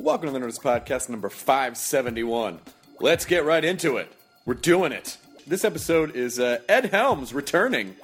[0.00, 2.58] Welcome to the Nerdist Podcast number 571.
[3.00, 4.10] Let's get right into it.
[4.46, 5.18] We're doing it.
[5.46, 7.96] This episode is uh, Ed Helms returning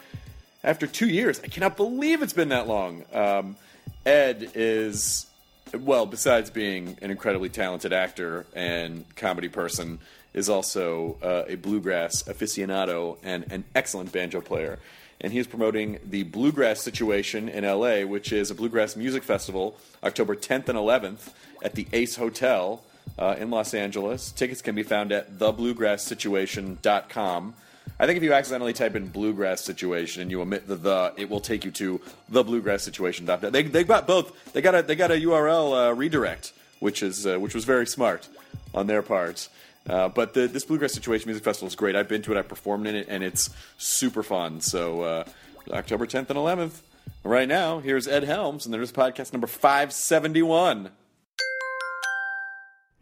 [0.63, 1.41] after two years.
[1.43, 3.03] I cannot believe it's been that long.
[3.15, 3.57] Um,
[4.05, 5.25] Ed is,
[5.73, 9.99] well, besides being an incredibly talented actor and comedy person,
[10.35, 14.79] is also uh, a bluegrass aficionado and an excellent banjo player.
[15.21, 19.77] And he is promoting the Bluegrass Situation in LA, which is a bluegrass music festival,
[20.03, 21.31] October 10th and 11th
[21.63, 22.83] at the Ace Hotel
[23.19, 24.31] uh, in Los Angeles.
[24.31, 27.55] Tickets can be found at thebluegrasssituation.com.
[27.99, 31.31] I think if you accidentally type in bluegrass situation and you omit the the, it
[31.31, 31.99] will take you to
[32.31, 33.53] thebluegrasssituation.com.
[33.53, 34.53] They they got both.
[34.53, 37.87] They got a they got a URL uh, redirect, which is uh, which was very
[37.87, 38.29] smart
[38.75, 39.49] on their part.
[39.89, 41.95] Uh, but the, this Bluegrass Situation Music Festival is great.
[41.97, 42.39] I've been to it.
[42.39, 44.61] I performed in it, and it's super fun.
[44.61, 45.25] So uh,
[45.71, 46.81] October 10th and 11th.
[47.23, 50.91] Right now, here's Ed Helms, and there's podcast number 571.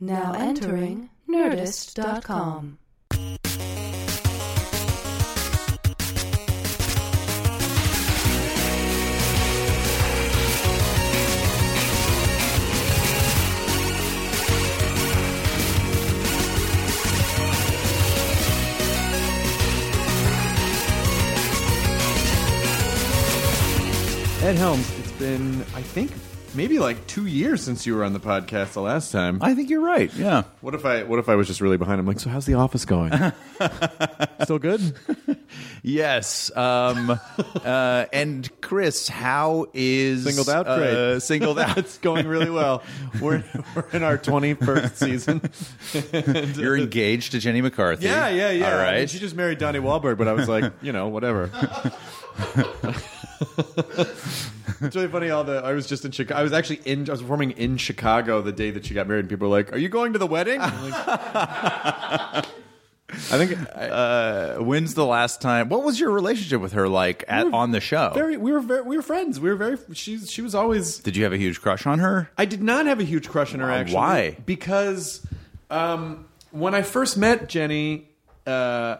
[0.00, 2.78] Now entering Nerdist.com.
[24.56, 26.12] Helms, it's been, I think,
[26.54, 29.38] maybe like two years since you were on the podcast the last time.
[29.42, 30.12] I think you're right.
[30.14, 30.44] Yeah.
[30.60, 32.54] What if I what if I was just really behind I'm Like, so how's the
[32.54, 33.12] office going?
[34.42, 34.94] Still good?
[35.82, 36.54] Yes.
[36.56, 37.10] Um,
[37.64, 40.66] uh, and Chris, how is Singled out?
[40.66, 41.20] Uh, Great.
[41.22, 41.76] singled out.
[41.76, 42.82] it's going really well.
[43.20, 43.44] We're
[43.74, 45.42] we're in our twenty first season.
[46.54, 48.06] You're engaged to Jenny McCarthy.
[48.06, 48.66] Yeah, yeah, yeah.
[48.66, 49.10] All I mean, right.
[49.10, 51.50] she just married Donnie Wahlberg, but I was like, you know, whatever.
[54.80, 55.30] It's really funny.
[55.30, 56.38] All the I was just in Chicago.
[56.38, 57.08] I was actually in.
[57.08, 59.72] I was performing in Chicago the day that she got married, and people were like,
[59.72, 60.60] "Are you going to the wedding?"
[63.30, 65.68] I think uh, when's the last time?
[65.68, 68.10] What was your relationship with her like at, on the show?
[68.14, 68.36] very.
[68.36, 68.82] We were very.
[68.82, 69.38] We were friends.
[69.38, 69.78] We were very.
[69.92, 70.30] She's.
[70.30, 70.98] She was always.
[70.98, 72.30] Did you have a huge crush on her?
[72.36, 73.70] I did not have a huge crush on her.
[73.70, 74.36] Actually, why?
[74.44, 75.24] Because
[75.70, 78.08] um, when I first met Jenny,
[78.46, 78.96] uh,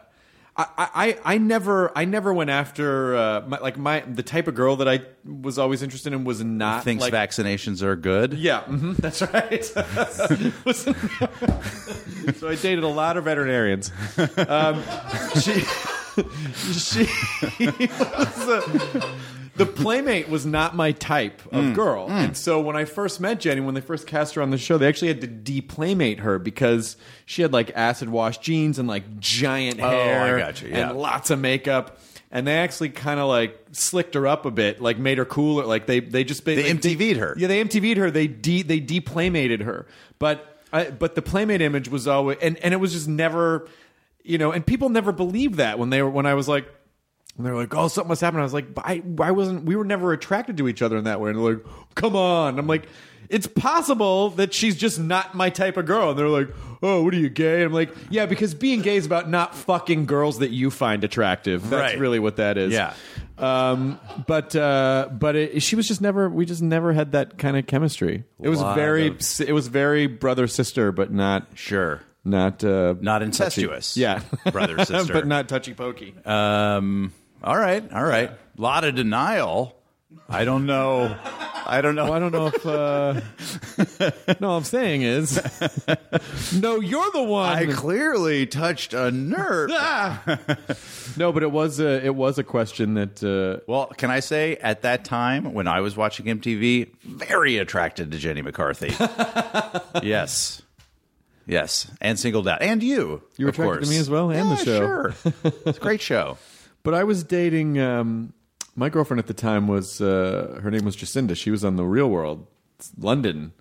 [0.57, 4.55] I, I I never I never went after uh, my, like my the type of
[4.55, 8.35] girl that I was always interested in was not Thinks like, vaccinations are good.
[8.35, 9.65] Yeah, hmm that's right.
[9.65, 9.75] so
[12.49, 13.91] I dated a lot of veterinarians.
[14.49, 14.81] Um,
[15.41, 15.61] she,
[16.73, 17.09] she
[17.89, 18.63] was a,
[19.57, 21.75] the playmate was not my type of mm.
[21.75, 22.13] girl, mm.
[22.13, 24.79] and so when I first met Jenny, when they first cast her on the show,
[24.79, 29.19] they actually had to deplaymate her because she had like acid wash jeans and like
[29.21, 30.91] giant Oh, I hair gotcha, yeah.
[30.91, 31.99] and lots of makeup.
[32.31, 35.67] And they actually kind of like slicked her up a bit, like made her cooler.
[35.67, 37.37] Like they they just They MTV'd her.
[37.39, 38.11] Yeah, they MTV'd her.
[38.11, 39.87] They de they deplaymated her.
[40.19, 43.69] But I, but the playmate image was always and, and it was just never,
[44.25, 44.51] you know.
[44.51, 46.67] And people never believed that when they were when I was like.
[47.37, 49.65] And they're like, "Oh, something must happen." I was like, but "I, I wasn't.
[49.65, 51.65] We were never attracted to each other in that way." And they're like,
[51.97, 52.87] "Come on!" I'm like,
[53.29, 56.49] "It's possible that she's just not my type of girl." And they're like,
[56.81, 59.55] "Oh, what are you gay?" And I'm like, "Yeah, because being gay is about not
[59.57, 61.69] fucking girls that you find attractive.
[61.71, 61.99] That's Right.
[61.99, 62.95] really what that is." Yeah.
[63.37, 66.29] Um, but uh, but it, she was just never.
[66.29, 68.23] We just never had that kind of chemistry.
[68.41, 69.09] It was Lot very.
[69.09, 72.01] of- It was very brother sister, but not Sure.
[72.25, 73.97] not uh, Not incestuous.
[73.97, 74.21] yeah,
[74.53, 75.13] Brother, sister.
[75.13, 76.15] but not touchy pokey.
[76.25, 77.13] Um.
[77.45, 77.85] All right.
[77.93, 78.31] All right.
[78.31, 79.77] A lot of denial.
[80.29, 81.15] I don't know.
[81.67, 82.05] I don't know.
[82.05, 82.65] Well, I don't know if.
[82.67, 83.21] Uh,
[84.41, 85.37] no, I'm saying is,
[86.55, 87.53] no, you're the one.
[87.57, 89.71] I clearly touched a nerve.
[89.73, 90.23] Ah!
[91.17, 93.23] no, but it was a it was a question that.
[93.25, 98.11] Uh, Well, can I say at that time when I was watching MTV, very attracted
[98.13, 98.89] to Jenny McCarthy.
[100.03, 100.63] yes.
[101.47, 101.91] Yes.
[102.01, 102.63] And singled out.
[102.63, 103.23] And you.
[103.37, 103.91] You were of attracted to course.
[103.91, 104.79] me as well, and Yeah, the show.
[104.79, 105.15] Sure.
[105.67, 106.39] it's a great show.
[106.85, 107.81] But I was dating.
[107.81, 108.33] Um,
[108.77, 111.37] my girlfriend at the time was uh, her name was Jacinda.
[111.37, 112.47] She was on the Real World,
[112.99, 113.53] London,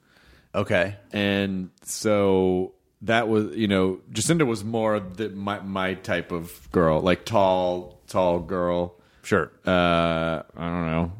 [0.53, 0.95] Okay.
[1.11, 7.01] and so that was you know Jacinda was more the, my my type of girl,
[7.01, 8.95] like tall tall girl.
[9.23, 9.51] Sure.
[9.65, 11.11] Uh, I don't know.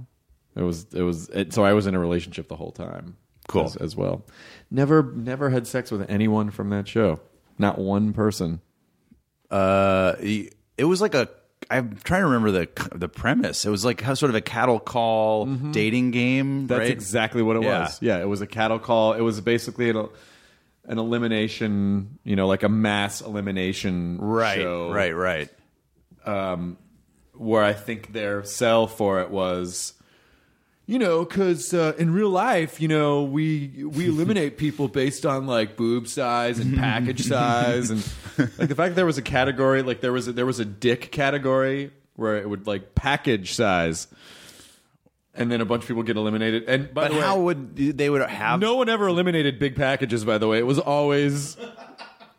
[0.56, 3.18] It was it was it, so I was in a relationship the whole time.
[3.48, 3.66] Cool.
[3.66, 4.24] as, as well.
[4.72, 7.20] Never never had sex with anyone from that show.
[7.60, 8.62] Not one person.
[9.52, 11.30] Uh, it was like a.
[11.70, 13.66] I'm trying to remember the the premise.
[13.66, 16.46] It was like how sort of a cattle call dating game.
[16.46, 16.68] Mm-hmm.
[16.68, 16.90] That's right?
[16.90, 17.82] exactly what it Yeah.
[17.82, 18.02] was.
[18.02, 19.14] Yeah, it was a cattle call.
[19.14, 20.08] It was basically an,
[20.86, 24.92] an elimination, you know, like a mass elimination right, show.
[24.92, 25.50] right, right.
[27.36, 29.94] where I think their sell for it was
[30.86, 35.48] you know, because uh, in real life, you know, we we eliminate people based on
[35.48, 38.00] like boob size and package size, and
[38.58, 40.66] like the fact that there was a category, like there was a, there was a
[40.66, 44.08] dick category where it would like package size,
[45.34, 46.64] and then a bunch of people get eliminated.
[46.68, 48.60] And by But the way, how would they would have?
[48.60, 50.26] no one ever eliminated big packages.
[50.26, 51.56] By the way, it was always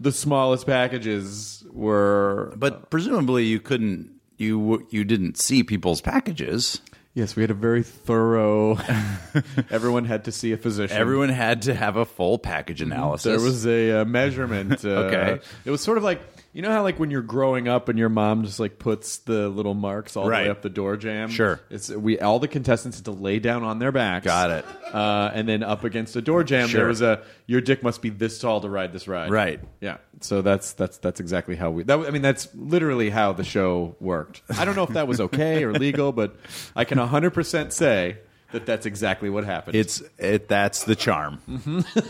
[0.00, 2.52] the smallest packages were.
[2.56, 4.10] But presumably you couldn't.
[4.36, 6.80] You you didn't see people's packages.
[7.14, 8.76] Yes, we had a very thorough.
[9.70, 10.96] everyone had to see a physician.
[10.96, 13.24] Everyone had to have a full package analysis.
[13.24, 14.84] There was a uh, measurement.
[14.84, 15.40] Uh, Okay.
[15.64, 16.20] It was sort of like
[16.54, 19.48] you know how like when you're growing up and your mom just like puts the
[19.50, 20.44] little marks all the Right.
[20.44, 21.28] way up the door jam.
[21.28, 21.60] Sure.
[21.68, 24.24] It's we all the contestants had to lay down on their backs.
[24.24, 24.64] Got it.
[24.94, 26.80] Uh, and then up against a door jam, Sure.
[26.80, 29.30] there was a your dick must be this tall to ride this ride.
[29.30, 29.60] Right.
[29.80, 29.96] Yeah.
[30.20, 31.82] So that's that's that's exactly how we.
[31.82, 34.40] That, I mean, that's literally how the show worked.
[34.56, 36.36] I don't know if that was okay or legal, but
[36.76, 38.18] I can 100 percent say
[38.52, 39.74] that that's exactly what happened.
[39.74, 40.46] It's it.
[40.48, 41.40] That's the charm.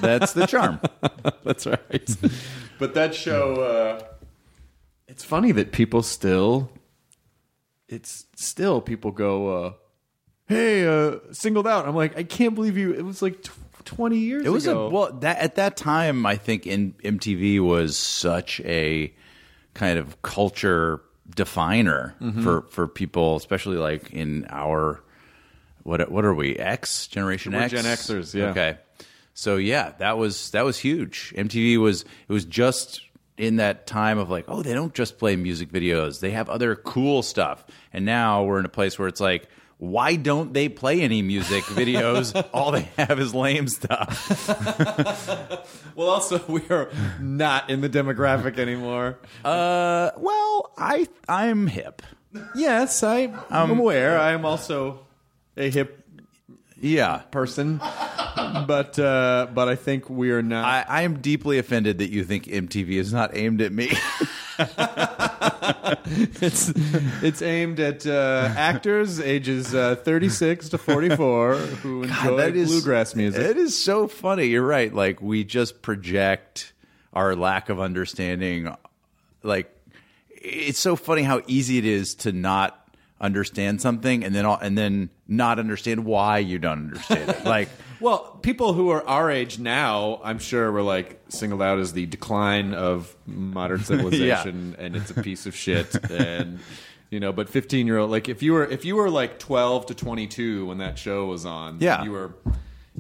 [0.03, 0.81] That's the charm.
[1.43, 2.17] That's right.
[2.79, 4.05] but that show, uh,
[5.15, 6.71] it's funny that people still,
[7.89, 9.73] it's still people go, uh,
[10.47, 12.93] "Hey, uh, singled out." I'm like, I can't believe you.
[12.93, 13.51] It was like tw-
[13.85, 14.47] 20 years.
[14.47, 14.87] It was ago.
[14.87, 19.13] a well that at that time I think in MTV was such a
[19.75, 21.01] kind of culture
[21.35, 22.43] definer Mm-hmm.
[22.43, 25.03] for for people, especially like in our
[25.83, 28.47] what what are we X Generation We're X Gen Xers, yeah.
[28.51, 28.79] Okay,
[29.35, 31.35] so yeah, that was that was huge.
[31.37, 33.03] MTV was it was just
[33.37, 36.77] in that time of like oh they don't just play music videos they have other
[36.77, 39.49] cool stuff and now we're in a place where it's like
[39.79, 44.49] why don't they play any music videos all they have is lame stuff
[45.95, 46.91] well, also we are
[47.21, 49.19] not in the demographic anymore.
[49.45, 52.03] Uh, well, I I'm hip.
[52.55, 54.19] yes, I, I'm aware.
[54.19, 55.07] I am also
[55.57, 56.04] a hip
[56.81, 60.65] Yeah, person, but uh, but I think we are not.
[60.65, 63.93] I, I am deeply offended that you think MTV is not aimed at me.
[66.07, 66.69] It's
[67.23, 73.15] it's aimed at uh, actors ages uh, 36 to 44 who enjoy that is bluegrass
[73.15, 73.43] music.
[73.43, 74.45] It is so funny.
[74.47, 74.93] You're right.
[74.95, 76.73] Like we just project
[77.13, 78.75] our lack of understanding.
[79.43, 79.75] Like
[80.31, 82.84] it's so funny how easy it is to not
[83.21, 87.45] understand something and then all, and then not understand why you don't understand it.
[87.45, 87.69] Like
[88.01, 92.05] Well, people who are our age now, I'm sure, were like singled out as the
[92.07, 95.95] decline of modern civilization, and it's a piece of shit.
[96.11, 96.59] And
[97.11, 99.87] you know, but 15 year old, like if you were if you were like 12
[99.87, 102.03] to 22 when that show was on, Yeah.
[102.05, 102.35] you were,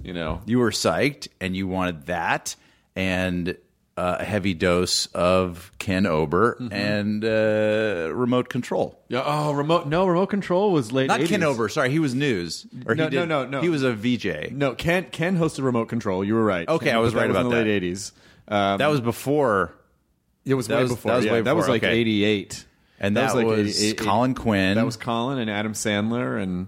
[0.02, 2.54] you know, you were psyched and you wanted that
[2.96, 3.56] and
[3.96, 6.72] uh, a heavy dose of Ken Ober Mm-hmm.
[6.72, 8.98] and uh, remote control.
[9.08, 9.22] yeah.
[9.24, 11.06] Oh, remote no remote control was late.
[11.08, 11.28] Not 80s.
[11.28, 11.68] Ken Ober.
[11.68, 12.66] Sorry, he was news.
[12.86, 13.60] Or No, he did, no, no, no.
[13.60, 14.50] He was a VJ.
[14.52, 16.24] No, Ken Ken hosted remote control.
[16.24, 16.68] You were right.
[16.68, 17.64] Okay, Ken- I was right that about in the that.
[17.64, 18.12] late 80s.
[18.48, 19.74] Um, That was before,
[20.44, 21.10] it was that way was- before.
[21.12, 21.96] that was yeah, that was like okay.
[21.96, 22.64] 88.
[23.00, 24.74] and that, was like was, 88 Colin Quinn.
[24.76, 26.66] That was Colin and Adam Sandler and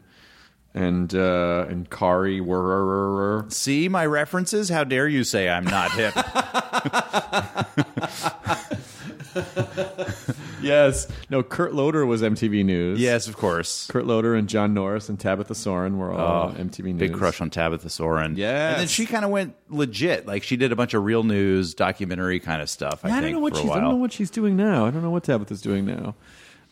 [0.76, 4.68] and uh, and Kari Wuhrer See my references?
[4.68, 6.14] How dare you say I'm not hip?
[10.62, 11.08] yes.
[11.30, 13.00] No, Kurt Loder was MTV News.
[13.00, 13.86] yes, of course.
[13.86, 16.94] Kurt Loder and John Norris and Tabitha Soren were all MTV News.
[16.94, 18.36] Oh, Big crush on Tabitha Soren.
[18.36, 18.72] Yes.
[18.72, 20.26] And then she kind of went legit.
[20.26, 23.02] Like she did a bunch of real news, documentary kind of stuff.
[23.02, 23.70] I, I, think don't know what for she's.
[23.70, 24.84] I don't know what she's doing now.
[24.84, 26.14] I don't know what Tabitha's doing now.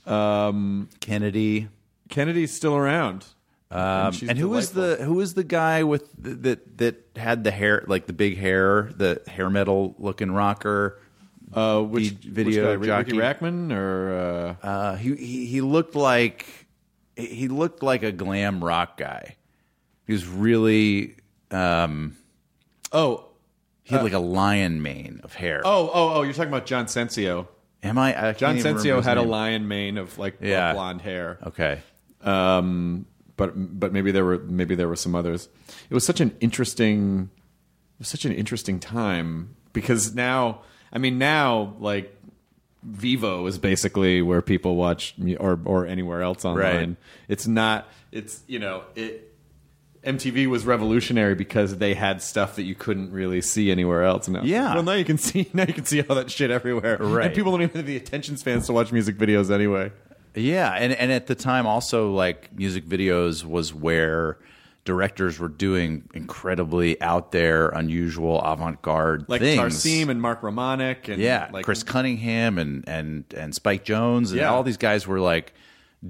[0.06, 1.68] Um, Kennedy.
[2.10, 3.24] Kennedy's still around.
[3.70, 7.42] Um, she's and who was the who was the guy with the, that that had
[7.44, 11.00] the hair like the big hair, the hair metal looking rocker?
[11.52, 13.16] Uh, which video which guy, jockey.
[13.16, 16.46] Riki Rachtman or uh, Uh, he, he he looked like
[17.16, 19.36] he looked like a glam rock guy.
[20.06, 21.16] He was really
[21.50, 22.16] um,
[22.92, 23.24] oh
[23.82, 25.62] he had like a lion mane of hair.
[25.64, 27.46] oh oh oh you're talking about John Sencio.
[27.82, 28.28] am I?
[28.30, 30.72] I John Sencio had a lion mane of like Yeah.
[30.74, 31.38] blonde hair.
[31.46, 31.80] Okay.
[32.22, 33.06] um,
[33.36, 35.48] but but maybe there were maybe there were some others.
[35.90, 37.30] It was such an interesting,
[37.96, 40.62] it was such an interesting time because now,
[40.92, 42.16] I mean, now like
[42.88, 46.88] Vevo is basically where people watch or or anywhere else online.
[46.88, 46.96] Right.
[47.28, 47.88] It's not.
[48.12, 49.30] It's you know it.
[50.04, 54.28] MTV was revolutionary because they had stuff that you couldn't really see anywhere else.
[54.28, 54.74] Now, Yeah.
[54.74, 55.48] Well, now you can see.
[55.54, 56.98] Now you can see all that shit everywhere.
[56.98, 57.26] Right.
[57.28, 59.92] And people don't even have the attention spans to watch music videos anyway.
[60.34, 64.38] Yeah, and and at the time also like music videos was where
[64.84, 69.60] directors were doing incredibly out there, unusual, avant-garde Like things.
[69.60, 74.40] Tarsem and Mark Romanek and yeah, like Chris Cunningham and and and Spike Jonze and
[74.40, 74.50] Yeah.
[74.52, 75.54] all these guys were like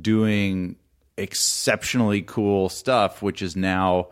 [0.00, 0.76] doing
[1.16, 4.09] exceptionally cool stuff, which is now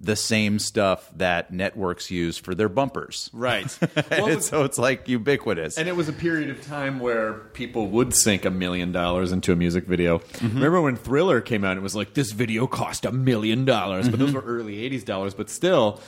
[0.00, 3.30] the same stuff that networks use for their bumpers.
[3.32, 3.66] Right.
[4.10, 5.76] It's- so it's like ubiquitous.
[5.76, 9.52] And it was a period of time where people would sink a million dollars into
[9.52, 10.18] a music video.
[10.18, 10.56] Mm-hmm.
[10.56, 11.76] Remember when Thriller came out?
[11.76, 14.36] It was like this video cost a million dollars, but those mm-hmm.
[14.38, 15.34] were early '80s dollars.
[15.34, 16.00] But still,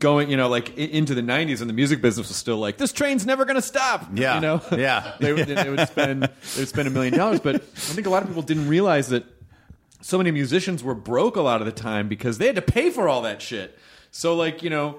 [0.00, 2.92] going you know like into the '90s, and the music business was still like this
[2.92, 4.06] train's never going to stop.
[4.14, 4.34] Yeah.
[4.36, 5.14] you know, Yeah.
[5.20, 7.40] they, would- they would spend they would spend a million dollars.
[7.40, 9.24] But I think a lot of people didn't realize that
[10.04, 12.90] so many musicians were broke a lot of the time because they had to pay
[12.90, 13.78] for all that shit.
[14.10, 14.98] So like you know.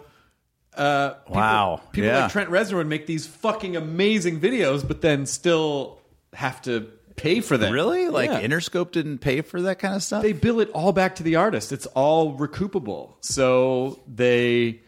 [0.75, 1.81] Uh, people- Wow.
[1.93, 2.23] People Yeah.
[2.23, 5.99] like Trent Reznor would make these fucking amazing videos, but then still
[6.33, 7.71] have to pay for them.
[7.71, 8.09] really?
[8.09, 8.41] Like Yeah.
[8.41, 10.21] Interscope didn't pay for that kind of stuff?
[10.21, 11.71] they bill it all back to the artist.
[11.71, 13.13] It's all recoupable.
[13.21, 14.81] So they,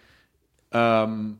[0.73, 1.39] um,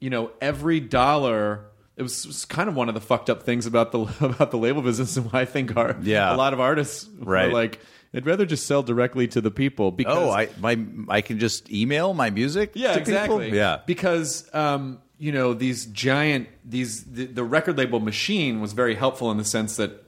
[0.00, 1.66] you know, every dollar.
[1.96, 4.82] It was, kind of one of the fucked up things about the about the label
[4.82, 6.34] business, and why I think our Yeah.
[6.34, 7.48] a lot of artists Right.
[7.48, 7.78] are like
[8.14, 10.78] they'd rather just sell directly to the people because oh, I my
[11.08, 13.58] I can just email my music yeah to exactly people?
[13.58, 13.80] Yeah.
[13.86, 19.30] because um, you know these giant these the, the record label machine was very helpful
[19.30, 20.00] in the sense that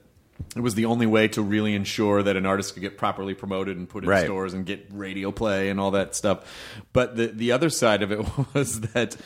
[0.55, 3.75] it was the only way to really ensure that an artist could get properly promoted
[3.75, 4.23] and put in Right.
[4.23, 6.45] stores and get radio play and all that stuff
[6.93, 9.17] but the the other side of it was that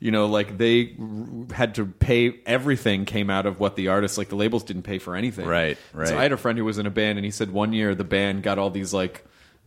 [0.00, 4.18] you know like they r- had to pay everything came out of what the artists
[4.18, 6.08] like the labels didn't pay for anything Right, right.
[6.08, 7.94] so i had a friend who was in a band and he said one year
[7.94, 9.24] the band got all these like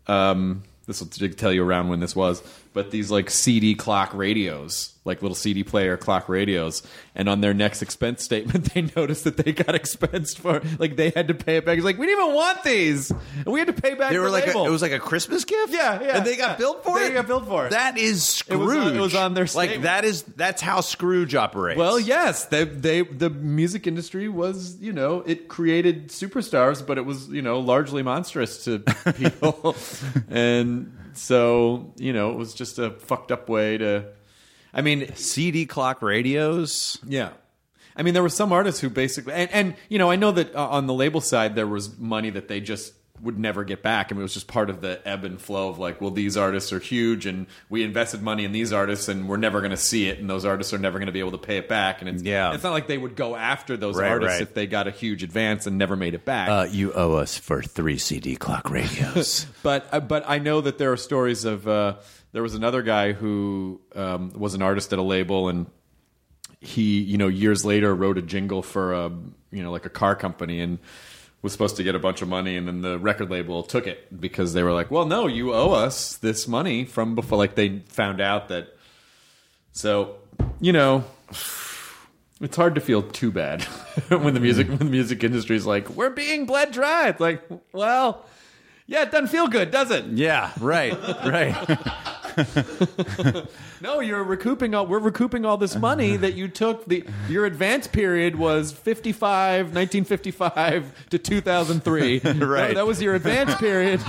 [0.07, 2.41] um this will tell you around when this was
[2.73, 6.83] but these like cd clock radios like little cd player clock radios
[7.15, 11.09] and on their next expense statement they noticed that they got expensed for like they
[11.09, 13.67] had to pay it back it's like we didn't even want these and we had
[13.67, 15.73] to pay back They the were like a, it was like a Christmas gift.
[15.73, 16.55] Yeah, yeah, and they got yeah.
[16.57, 17.13] billed for They it.
[17.13, 17.71] got billed for it.
[17.71, 18.59] That is It Scrooge.
[18.59, 21.77] was on- it was on their like that is that's how Scrooge operates.
[21.79, 27.05] Well, yes, they they the music industry was you know it created superstars, but it
[27.05, 28.79] was you know largely monstrous to
[29.17, 29.75] people,
[30.29, 34.05] and so you know it was just a fucked up way to.
[34.71, 36.99] I mean, CD clock radios.
[37.03, 37.31] yeah.
[37.95, 40.55] I mean, there were some artists who basically, and, and you know, I know that
[40.55, 44.07] uh, on the label side there was money that they just would never get back.
[44.09, 46.37] I mean, it was just part of the ebb and flow of like, well, these
[46.37, 49.77] artists are huge, and we invested money in these artists, and we're never going to
[49.77, 52.01] see it, and those artists are never going to be able to pay it back.
[52.01, 52.53] And it's, Yeah.
[52.53, 54.41] it's not like they would go after those Right, artists right.
[54.41, 56.49] if they got a huge advance and never made it back.
[56.49, 59.45] Uh, you owe us for three CD clock radios.
[59.63, 61.95] but uh, but I know that there are stories of uh,
[62.31, 65.67] there was another guy who um, was an artist at a label and
[66.61, 69.09] he you know years later wrote a jingle for a
[69.51, 70.77] you know like a car company and
[71.41, 74.19] was supposed to get a bunch of money and then the record label took it
[74.19, 77.79] because they were like well no you owe us this money from before like they
[77.87, 78.75] found out that
[79.71, 80.15] so
[80.59, 81.03] you know
[82.41, 83.63] it's hard to feel too bad
[84.09, 87.41] when the music when the music industry is like we're being bled dry it's like
[87.71, 88.25] well
[88.87, 91.79] yeah it doesn't feel good does it yeah, right, right.
[93.81, 94.85] No, you're recouping all.
[94.85, 96.85] We're recouping all this money that you took.
[96.85, 102.21] The your advance period was 55, 1955 to 2003.
[102.49, 102.75] Right.
[102.75, 104.01] That, was your advance period,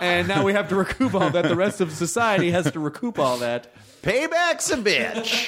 [0.00, 1.46] and now we have to recoup all that.
[1.48, 3.72] The rest of society has to recoup all that.
[4.02, 5.46] Payback's a bitch.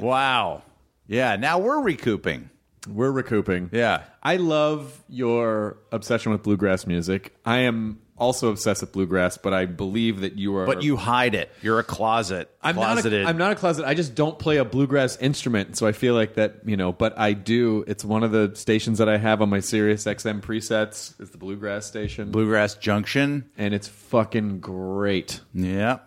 [0.00, 0.62] wow.
[1.06, 1.36] Yeah.
[1.36, 2.50] Now we're recouping.
[2.88, 3.70] We're recouping.
[3.72, 4.04] Yeah.
[4.22, 7.34] I love your obsession with bluegrass music.
[7.44, 10.66] I am also obsessed with bluegrass, but I believe that you are.
[10.66, 11.50] But you hide it.
[11.62, 12.48] You're a closet.
[12.62, 13.24] I'm not, closeted.
[13.24, 13.86] a, I'm not a closet.
[13.86, 16.92] I just don't play a bluegrass instrument, so I feel like that, you know.
[16.92, 17.84] But I do.
[17.88, 21.20] It's one of the stations that I have on my Sirius XM presets.
[21.20, 23.50] Is the bluegrass station, Bluegrass Junction.
[23.56, 25.40] and it's fucking great.
[25.54, 25.98] Yeah.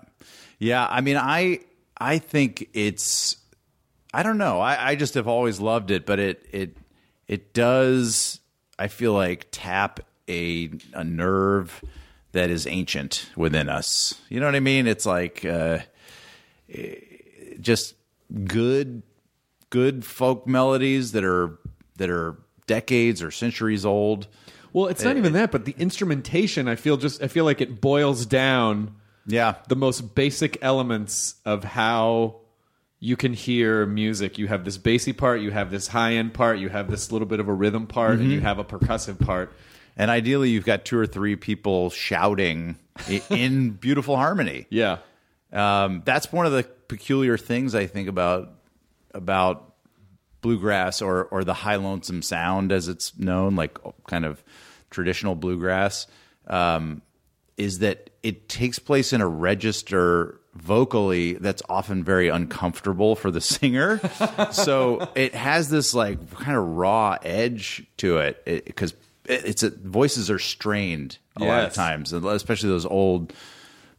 [0.59, 0.87] Yeah.
[0.89, 1.59] I mean, I
[1.97, 3.37] I think it's
[4.13, 4.59] I don't know.
[4.59, 6.77] I, I just have always loved it, but it it
[7.27, 8.39] it does
[8.77, 11.83] I feel like tap a a nerve
[12.33, 14.21] that is ancient within us.
[14.29, 14.85] You know what I mean?
[14.87, 15.79] It's like uh
[16.73, 16.95] eh,
[17.61, 17.95] just
[18.43, 19.01] good
[19.69, 21.57] good folk melodies that are
[21.97, 22.37] that are
[22.67, 24.27] decades or centuries old.
[24.71, 26.67] Well, it's not even that, but the instrumentation.
[26.67, 27.21] I feel just.
[27.21, 28.95] I feel like it boils down
[29.27, 29.55] Yeah.
[29.67, 32.37] the most basic elements of how
[32.99, 34.39] you can hear music.
[34.39, 37.27] You have this bassy part, you have this high end part, you have this little
[37.27, 39.53] bit of a rhythm part, and you have a percussive part.
[39.95, 42.77] And ideally, you've got two or three people shouting
[43.29, 44.65] in beautiful harmony.
[44.69, 44.97] Yeah.
[45.51, 48.51] Um, that's one of the peculiar things I think about
[49.13, 49.73] about
[50.41, 54.43] bluegrass or or the high lonesome sound, as it's known, like kind of
[54.89, 56.07] traditional bluegrass,
[56.47, 57.01] um,
[57.57, 63.41] is that it takes place in a register vocally that's often very uncomfortable for the
[63.41, 63.99] singer.
[64.51, 68.93] so it has this like kind of raw edge to it because
[69.25, 73.33] it's a, voices are strained a lot of times, especially those old.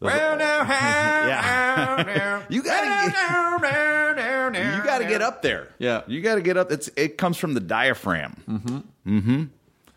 [0.00, 5.68] those- yeah, you gotta get, you gotta get up there.
[5.78, 6.02] Yeah.
[6.06, 6.70] you gotta get up.
[6.70, 8.36] It's it comes from the diaphragm.
[8.48, 9.18] Mm-hmm.
[9.18, 9.44] Mm-hmm.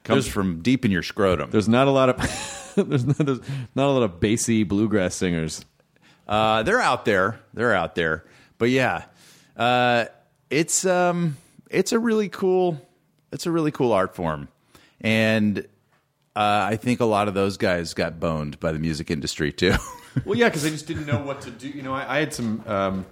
[0.03, 1.49] Comes from deep in your scrotum.
[1.51, 3.39] There's not a lot of there's not, there's
[3.75, 5.65] not a lot of bassy bluegrass singers.
[6.27, 7.39] Uh, they're out there.
[7.53, 8.23] They're out there.
[8.57, 9.03] But yeah,
[9.57, 10.05] uh,
[10.49, 11.37] it's um,
[11.69, 12.81] it's a really cool,
[13.31, 14.47] it's a really cool art form,
[15.01, 15.59] and
[16.35, 19.73] uh, I think a lot of those guys got boned by the music industry too.
[20.25, 21.67] Well, yeah, because they just didn't know what to do.
[21.69, 23.05] You know, I, I had some, um,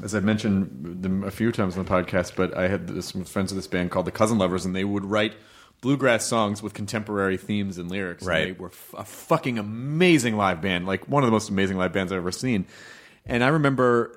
[0.00, 3.24] as I've mentioned them a few times on the podcast, but I had this, some
[3.24, 5.34] friends of this band called the Cousin Lovers, and they would write
[5.80, 8.22] bluegrass songs with contemporary themes and lyrics.
[8.22, 8.44] and Right.
[8.44, 11.92] they were f- a fucking amazing live band, like one of the most amazing live
[11.92, 12.64] bands I've ever seen.
[13.26, 14.16] And I remember.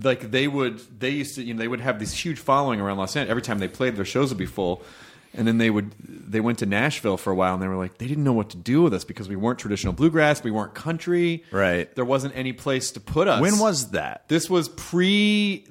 [0.00, 2.98] Like they would, they used to, you know, they would have this huge following around
[2.98, 3.30] Los Angeles.
[3.32, 4.82] Every time they played, their shows would be full.
[5.34, 7.98] And then they would, they went to Nashville for a while, and they were like,
[7.98, 10.74] they didn't know what to do with us because we weren't traditional bluegrass, we weren't
[10.74, 11.94] country, Right.
[11.94, 13.40] there wasn't any place to put us.
[13.40, 14.24] when was that?
[14.28, 14.48] this?
[14.50, 15.64] Was pre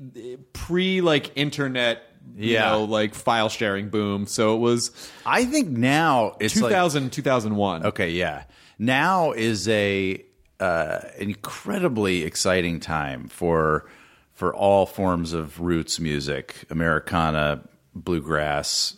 [0.54, 2.04] pre like internet,
[2.36, 2.72] you Yeah.
[2.72, 4.28] know, like file sharing boom.
[4.28, 4.92] So it was
[5.26, 7.86] I think now it's like 2000 2001.
[7.88, 8.44] Okay, yeah.
[8.80, 10.24] Now is a
[10.60, 13.86] uh, incredibly exciting time for
[14.34, 17.64] for all forms of roots music, Americana,
[17.96, 18.98] bluegrass,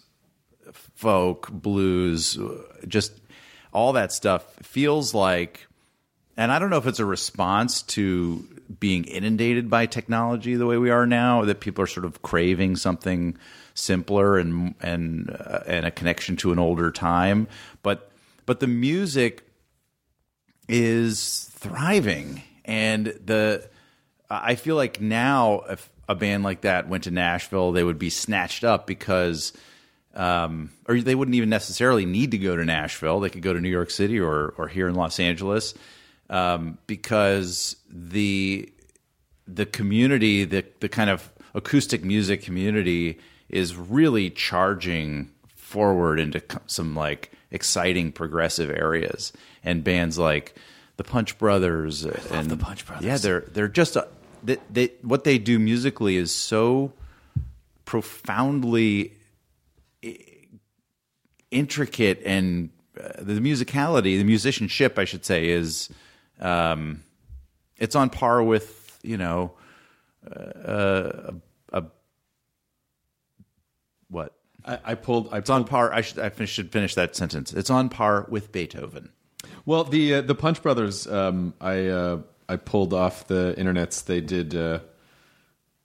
[1.00, 2.38] folk, blues,
[2.86, 3.14] just
[3.72, 5.66] all that stuff feels like
[6.36, 8.46] and I don't know if it's a response to
[8.82, 12.76] being inundated by technology the way we are now that people are sort of craving
[12.76, 13.38] something
[13.76, 17.48] simpler and and uh, and a connection to an older time
[17.82, 18.12] but
[18.46, 19.48] but the music
[20.68, 23.70] is thriving and the
[24.30, 28.10] I feel like now if a band like that went to Nashville they would be
[28.10, 29.54] snatched up because
[30.20, 33.22] um, or they wouldn't even necessarily need to go to Nashville.
[33.22, 35.74] They could go to New York City or or here in Los Angeles
[36.30, 38.70] um, because the
[39.48, 46.96] the community, the the kind of acoustic music community, is really charging forward into some
[46.96, 49.32] like exciting progressive areas,
[49.64, 50.54] and bands like
[50.98, 53.06] the Punch Brothers and the Punch Brothers.
[53.06, 54.10] Yeah, they're they're just a,
[54.44, 56.92] they, they what they do musically is so
[57.86, 59.14] profoundly
[61.52, 65.90] intricate and uh, the musicality, the musicianship, I should say, is
[66.40, 67.04] um,
[67.78, 69.54] it's on par with you know
[70.26, 71.34] uh, a,
[71.74, 71.84] a
[74.10, 74.34] what
[74.66, 75.34] I, I pulled.
[75.34, 75.94] I it's on par.
[75.94, 77.54] I should I fin- should finish that sentence.
[77.54, 79.10] It's on par with Beethoven.
[79.66, 84.04] Well, the uh, the Punch Brothers, um, I uh, I pulled off the internets.
[84.04, 84.80] They did uh,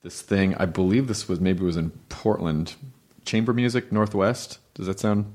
[0.03, 0.55] this thing.
[0.57, 2.75] I believe this was maybe it was in Portland,
[3.25, 4.59] chamber music Northwest.
[4.75, 5.33] Does that sound?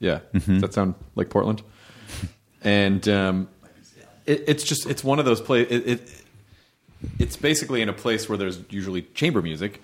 [0.00, 1.62] Yeah, does that sound like Portland?
[2.62, 3.48] And um,
[4.26, 5.72] it, it's just it's one of those places.
[5.72, 6.22] It, it
[7.18, 9.82] it's basically in a place where there's usually chamber music,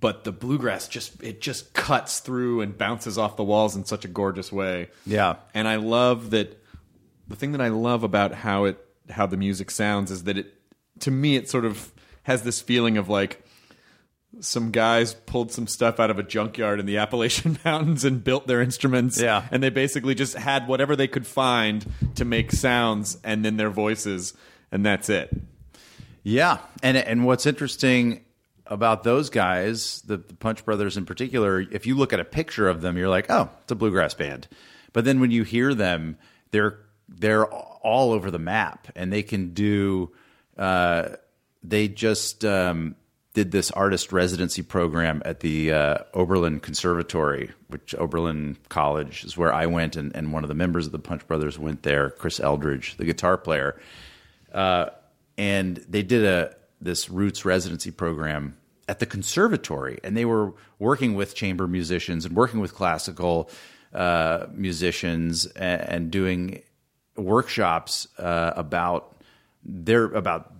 [0.00, 4.04] but the bluegrass just it just cuts through and bounces off the walls in such
[4.04, 4.88] a gorgeous way.
[5.06, 5.36] Yeah.
[5.54, 6.60] and I love that.
[7.26, 8.78] The thing that I love about how it
[9.10, 10.54] how the music sounds is that it
[11.00, 11.92] to me it sort of
[12.24, 13.43] has this feeling of like
[14.40, 18.46] some guys pulled some stuff out of a junkyard in the Appalachian Mountains and built
[18.46, 19.20] their instruments.
[19.20, 19.46] Yeah.
[19.50, 21.84] And they basically just had whatever they could find
[22.16, 24.34] to make sounds and then their voices,
[24.70, 25.34] and that's it.
[26.24, 28.24] Yeah, and and what's interesting
[28.66, 32.66] about those guys, the, the Punch Brothers in particular, if you look at a picture
[32.66, 34.48] of them, you're like, oh, it's a bluegrass band.
[34.94, 36.16] But then when you hear them,
[36.50, 40.12] they're they're all over the map, and they can do.
[40.56, 41.10] Uh,
[41.62, 42.96] they just um,
[43.34, 49.52] did this artist residency program at the uh, Oberlin Conservatory, which Oberlin College is where
[49.52, 52.38] I went, and, and one of the members of the Punch Brothers went there, Chris
[52.38, 53.78] Eldridge, the guitar player.
[54.52, 54.86] Uh,
[55.36, 58.56] and they did a this roots residency program
[58.88, 63.50] at the conservatory, and they were working with chamber musicians and working with classical
[63.94, 66.62] uh, musicians and, and doing
[67.16, 69.16] workshops uh, about
[69.64, 70.53] their about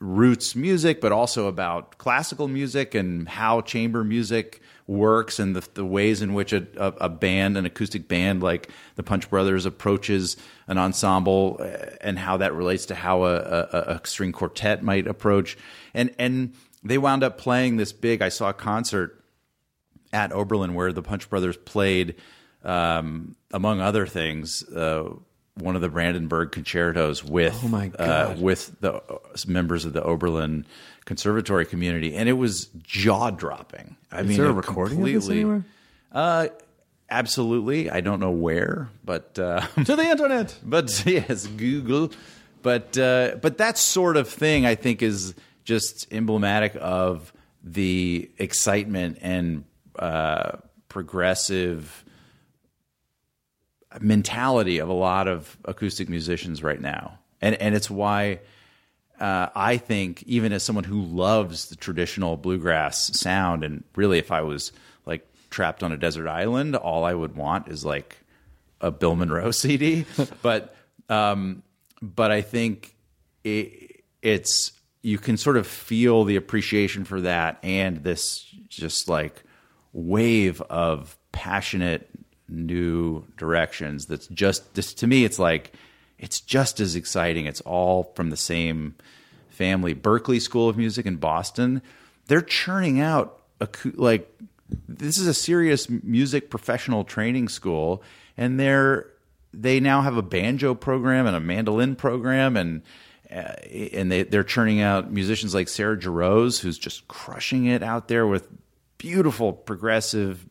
[0.00, 5.84] roots music, but also about classical music and how chamber music works and the, the
[5.84, 10.36] ways in which a, a, band, an acoustic band like the Punch Brothers, approaches
[10.66, 15.06] an ensemble uh, and how that relates to how a, a, a string quartet might
[15.06, 15.56] approach.
[15.94, 18.22] And and they wound up playing this big.
[18.22, 19.22] I saw a concert
[20.12, 22.16] at Oberlin where the Punch Brothers played,
[22.64, 25.10] um, among other things, uh,
[25.54, 30.02] one of the Brandenburg concertos with Oh my Uh, with the uh, members of the
[30.02, 30.64] Oberlin
[31.04, 33.96] Conservatory community, and it was jaw dropping.
[34.12, 35.64] I mean, there a recording of this anywhere?
[36.12, 36.48] Uh,
[37.08, 37.90] absolutely.
[37.90, 40.56] I don't know where, but uh, to the internet.
[40.64, 42.12] but yes, Google.
[42.62, 45.34] But uh, but that sort of thing, I think, is
[45.64, 47.32] just emblematic of
[47.62, 49.64] the excitement and
[49.98, 50.58] uh,
[50.88, 52.04] progressive
[54.00, 58.40] mentality of a lot of acoustic musicians right now, and and it's why.
[59.18, 64.32] Uh, I think even as someone who loves the traditional bluegrass sound, and really, if
[64.32, 64.72] I was
[65.04, 68.16] like trapped on a desert island, all I would want is like
[68.80, 70.06] a Bill Monroe CD.
[70.40, 70.74] but
[71.10, 71.62] um,
[72.00, 72.96] but I think
[73.44, 74.72] it, it's
[75.02, 79.42] you can sort of feel the appreciation for that and this just like
[79.92, 82.08] wave of passionate
[82.50, 84.06] new directions.
[84.06, 85.24] That's just this to me.
[85.24, 85.72] It's like
[86.18, 87.46] it's just as exciting.
[87.46, 88.94] It's all from the same
[89.48, 89.94] family.
[89.94, 91.82] Berklee School of Music in Boston.
[92.26, 94.30] They're churning out a like
[94.88, 98.02] this is a serious music professional training school,
[98.36, 99.06] and they're
[99.52, 102.82] they now have a banjo program and a mandolin program, and
[103.30, 103.54] uh,
[103.92, 108.26] and they they're churning out musicians like Sarah Jarosz, who's just crushing it out there
[108.26, 108.48] with
[108.98, 110.46] beautiful progressive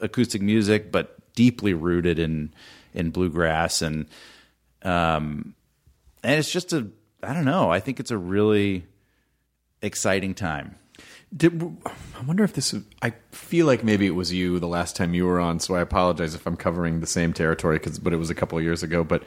[0.00, 2.52] acoustic music, but deeply rooted in
[2.92, 4.06] in bluegrass and
[4.82, 5.54] um
[6.22, 6.88] and it's just a
[7.24, 7.70] I don't know.
[7.70, 8.84] I think it's a really
[9.82, 10.76] exciting time.
[11.36, 12.74] Did, I wonder if this.
[13.02, 15.80] I feel like maybe it was you the last time you were on, so I
[15.80, 17.78] apologize if I'm covering the same territory.
[17.80, 19.02] Cause, but it was a couple of years ago.
[19.02, 19.24] But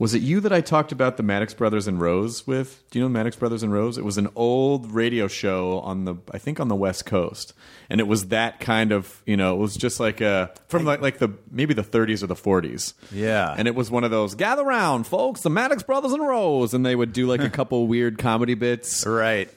[0.00, 2.82] was it you that I talked about the Maddox Brothers and Rose with?
[2.90, 3.98] Do you know Maddox Brothers and Rose?
[3.98, 7.52] It was an old radio show on the, I think on the West Coast,
[7.90, 11.02] and it was that kind of, you know, it was just like a from like
[11.02, 12.94] like the maybe the 30s or the 40s.
[13.12, 13.54] Yeah.
[13.56, 16.84] and it was one of those gather round, folks, the Maddox Brothers and Rose, and
[16.84, 19.50] they would do like a couple weird comedy bits Right.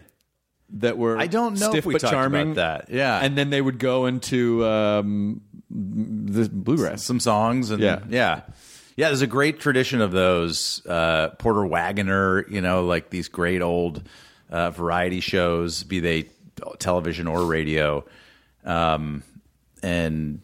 [0.74, 2.52] that were I don't know stiff if we but talked charming.
[2.52, 2.94] about that.
[2.94, 3.18] Yeah.
[3.20, 7.02] and then they would go into um, the bluegrass.
[7.04, 8.00] some songs and Yeah.
[8.10, 8.42] yeah
[8.96, 13.62] yeah there's a great tradition of those uh, porter wagoner you know like these great
[13.62, 14.04] old
[14.50, 16.30] uh, variety shows be they
[16.80, 18.06] television or radio.
[18.64, 19.24] Um,
[19.82, 20.42] and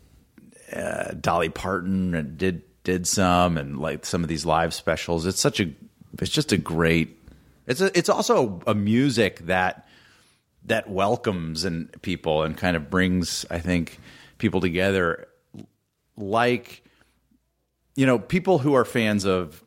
[0.74, 5.26] uh, dolly parton did did some and like some of these live specials.
[5.26, 5.72] It's such a
[6.20, 7.18] it's just a great
[7.66, 9.88] it's a, it's also a music that
[10.66, 14.00] that welcomes and people and kind of brings I think
[14.38, 15.28] people together.
[16.18, 16.84] Like
[17.96, 19.64] you know people who are fans of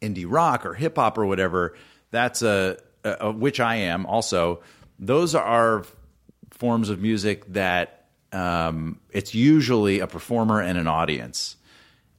[0.00, 1.76] indie rock or hip hop or whatever
[2.10, 4.60] that's a, a, which I am also
[4.98, 5.84] those are
[6.50, 11.56] forms of music that um, it's usually a performer and an audience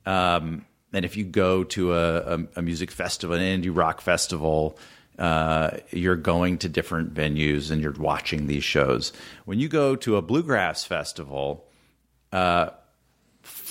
[0.05, 4.77] um, and if you go to a, a, a music festival, an indie rock festival,
[5.17, 9.11] uh, you're going to different venues and you're watching these shows.
[9.45, 11.65] When you go to a bluegrass festival,
[12.31, 12.69] uh,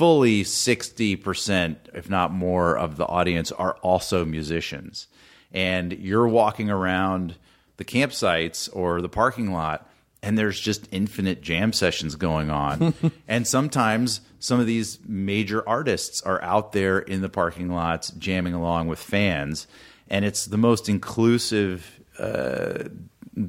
[0.03, 5.07] fully 60%, if not more, of the audience are also musicians.
[5.53, 7.37] And you're walking around
[7.77, 9.89] the campsites or the parking lot,
[10.21, 12.95] and there's just infinite jam sessions going on.
[13.29, 18.55] and sometimes some of these major artists are out there in the parking lots jamming
[18.55, 19.69] along with fans.
[20.11, 22.89] And it's the most inclusive, uh,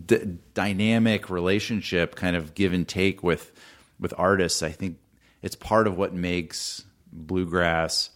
[0.06, 3.52] d- dynamic relationship, kind of give and take with
[4.00, 4.62] with artists.
[4.62, 4.98] I think
[5.44, 8.10] it's part of what makes bluegrass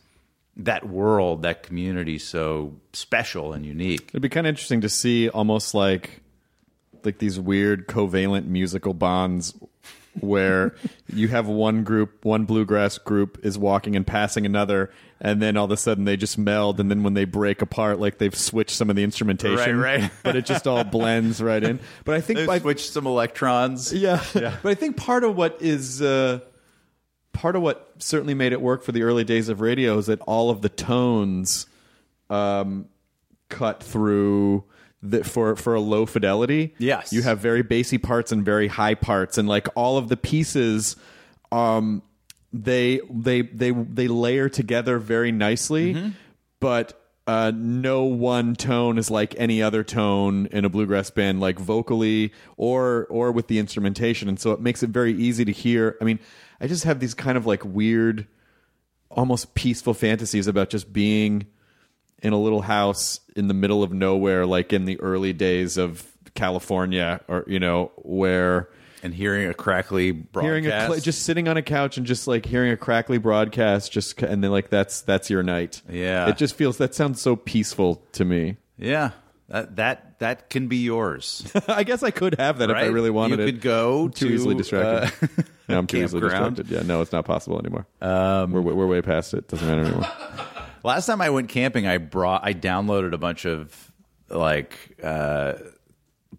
[0.55, 4.09] that world, that community, so special and unique.
[4.09, 6.21] It'd be kind of interesting to see almost like
[7.03, 9.53] like these weird covalent musical bonds
[10.19, 10.73] where
[11.13, 14.89] you have one group, one bluegrass group is walking and passing another,
[15.21, 17.99] and then all of a sudden they just meld, and then when they break apart,
[17.99, 20.11] like they've switched some of the instrumentation, Right, right.
[20.23, 21.79] but it just all blends right in.
[22.03, 23.93] But I think They by, switched some electrons.
[23.93, 24.23] yeah.
[24.33, 24.57] yeah.
[24.63, 26.39] but I think part of what is uh,
[27.38, 30.19] part of what certainly made it work for the early days of radio is that
[30.21, 31.67] all of the tones
[32.32, 32.88] um,
[33.47, 34.63] cut through
[35.04, 36.73] the, for for a low fidelity.
[36.80, 37.13] Yes.
[37.13, 40.95] you have very bassy parts and very high parts, and like all of the pieces.
[41.52, 42.02] Um,
[42.52, 46.13] they they they they layer together very nicely,
[46.60, 51.60] but uh, no one tone is like any other tone in a bluegrass band, like
[51.60, 55.97] vocally or or with the instrumentation, and so it makes it very easy to hear.
[56.02, 56.19] I mean,
[56.60, 58.28] I just have these kind of like weird,
[59.10, 61.48] almost peaceful fantasies about just being
[62.24, 66.06] in a little house in the middle of nowhere, like in the early days of
[66.36, 68.70] California, or you know where
[69.04, 70.43] And hearing a crackly broadcast.
[70.46, 73.91] hearing a cl- just sitting on a couch and just like hearing a crackly broadcast
[73.91, 76.28] just and then like that's that's your night Yeah.
[76.30, 79.12] it just feels that sounds so peaceful to me yeah,
[79.50, 81.49] that that that that can be yours.
[81.67, 83.51] I guess I could have that if I really wanted You it.
[83.53, 85.30] could go I'm too to, easily distracted.
[85.39, 86.56] uh, no, I'm too easily campground.
[86.58, 86.75] distracted.
[86.88, 87.86] Yeah, no, it's not possible anymore.
[88.01, 89.47] Um, we're we're way past it.
[89.47, 90.08] Doesn't matter anymore.
[90.84, 93.91] Last time I went camping, I brought I downloaded a bunch of
[94.30, 95.53] like uh,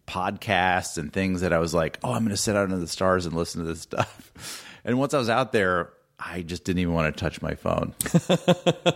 [0.07, 2.87] podcasts and things that I was like, oh, I'm going to sit out under the
[2.89, 4.65] stars and listen to this stuff.
[4.85, 7.95] And once I was out there, I just didn't even want to touch my phone.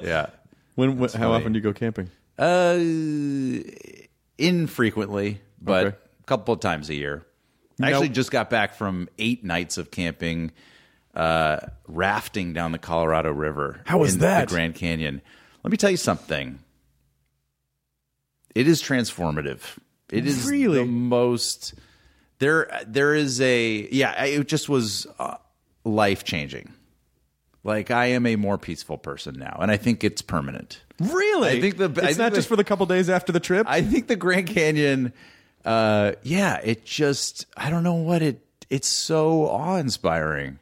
[0.03, 0.27] yeah.
[0.75, 1.35] When, when how funny.
[1.35, 2.09] often do you go camping?
[2.38, 2.79] Uh,
[4.38, 5.97] infrequently, but Okay.
[6.21, 7.25] a couple of times a year.
[7.81, 10.53] I actually just got back from eight nights of camping,
[11.14, 13.81] uh, rafting down the Colorado River.
[13.87, 14.49] How was in that?
[14.49, 15.21] The Grand Canyon.
[15.64, 16.59] Let me tell you something.
[18.55, 19.61] It is transformative.
[20.11, 20.79] It is Really?
[20.81, 21.75] the most.
[22.38, 24.25] There, there is a yeah.
[24.25, 25.37] It just was uh,
[25.85, 26.73] life changing.
[27.64, 30.83] Like I am a more peaceful person now, and I think it's permanent.
[31.11, 31.51] Really?
[31.51, 33.67] I think the- it's think not the- just for the couple days after the trip.
[33.69, 35.12] I think the Grand Canyon,
[35.65, 38.41] uh, yeah, it just I don't know what it.
[38.71, 40.59] It's so awe inspiring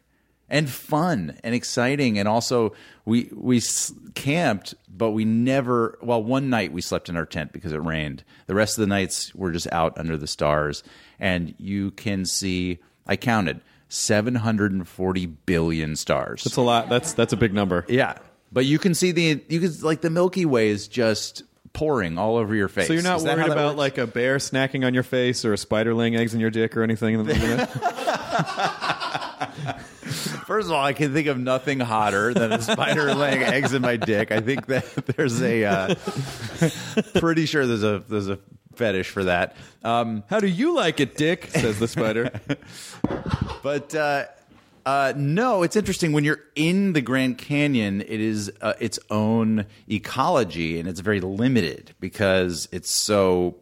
[0.48, 2.72] and fun and exciting, and also
[3.05, 5.98] we we s- camped, but we never.
[6.03, 8.24] Well, one night we slept in our tent because it rained.
[8.46, 10.83] The rest of the nights we're just out under the stars,
[11.18, 12.79] and you can see.
[13.07, 13.61] I counted.
[13.92, 16.44] 740 billion stars.
[16.44, 16.88] That's a lot.
[16.88, 17.85] That's that's a big number.
[17.88, 18.14] Yeah,
[18.52, 22.36] but you can see the you can like the Milky Way is just pouring all
[22.36, 22.86] over your face.
[22.88, 23.78] So you're not Is that worried how that about works?
[23.78, 26.76] like a bear snacking on your face or a spider laying eggs in your dick
[26.76, 27.70] or anything in the middle of?
[30.46, 33.82] First of all, I can think of nothing hotter than a spider laying eggs in
[33.82, 34.32] my dick.
[34.32, 34.84] I think that
[35.16, 35.94] there's a uh,
[37.20, 38.38] pretty sure there's a there's a
[38.74, 39.54] fetish for that.
[39.84, 41.50] Um, How do you like it, Dick?
[41.50, 42.32] Says the spider.
[43.62, 44.24] But uh,
[44.90, 48.00] uh, no, it's interesting when you're in the Grand Canyon.
[48.00, 53.55] It is uh, its own ecology, and it's very limited because it's so.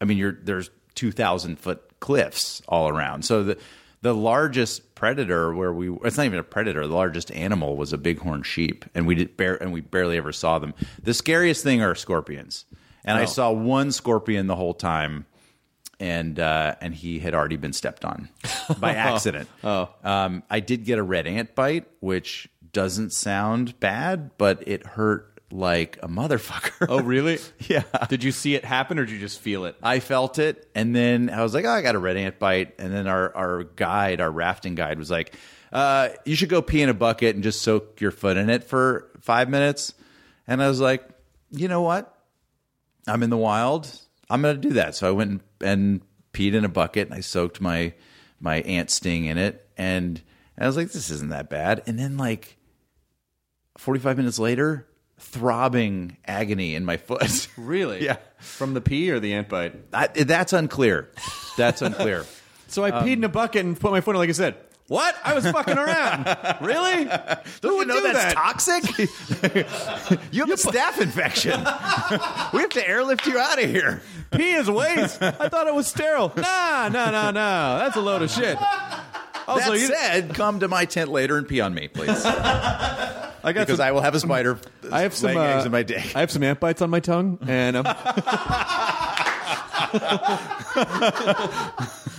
[0.00, 3.26] I mean, you're there's two thousand foot cliffs all around.
[3.26, 3.58] So the
[4.00, 6.86] the largest predator where we it's not even a predator.
[6.86, 10.32] The largest animal was a bighorn sheep, and we did bare and we barely ever
[10.32, 10.72] saw them.
[11.02, 12.64] The scariest thing are scorpions,
[13.04, 15.26] and I saw one scorpion the whole time
[16.00, 18.28] and uh, and he had already been stepped on
[18.78, 19.48] by accident.
[19.62, 24.84] oh, um, I did get a red ant bite, which doesn't sound bad, but it
[24.86, 26.86] hurt like a motherfucker.
[26.88, 27.38] oh, really?
[27.60, 27.84] yeah.
[28.08, 29.76] Did you see it happen or did you just feel it?
[29.82, 32.74] I felt it, and then I was like, "Oh, I got a red ant bite."
[32.78, 35.34] And then our our guide, our rafting guide, was like,
[35.72, 38.64] uh, "You should go pee in a bucket and just soak your foot in it
[38.64, 39.94] for five minutes."
[40.46, 41.08] And I was like,
[41.50, 42.10] "You know what?
[43.06, 43.90] I'm in the wild.
[44.30, 46.00] I'm going to do that." So I went and, and
[46.32, 47.94] peed in a bucket, and I soaked my
[48.40, 50.20] my ant sting in it, and
[50.58, 52.56] I was like, "This isn't that bad." And then like
[53.78, 54.86] 45 minutes later,
[55.18, 57.48] throbbing agony in my foot.
[57.56, 58.04] Really?
[58.04, 58.16] Yeah.
[58.38, 59.74] From the pee or the ant bite?
[59.92, 61.10] I, that's unclear.
[61.56, 62.24] That's unclear.
[62.66, 64.56] So I peed in a bucket and put my foot in like I said.
[64.88, 65.16] What?
[65.24, 66.26] I was fucking around.
[66.60, 67.04] really?
[67.62, 68.34] Who would you know do that's that?
[68.34, 68.98] toxic?
[70.32, 71.58] you have a staph infection.
[72.52, 74.02] we have to airlift you out of here.
[74.30, 75.22] Pee is waste.
[75.22, 76.32] I thought it was sterile.
[76.36, 77.78] Nah, nah, nah, nah.
[77.78, 78.58] That's a load of shit.
[79.46, 83.52] Also, that you, said, come to my tent later and pee on me, please, I
[83.52, 84.58] got because some, I will have a spider.
[84.90, 86.16] I have some uh, eggs in my dick.
[86.16, 87.84] I have some ant bites on my tongue, and um,
[89.94, 90.02] and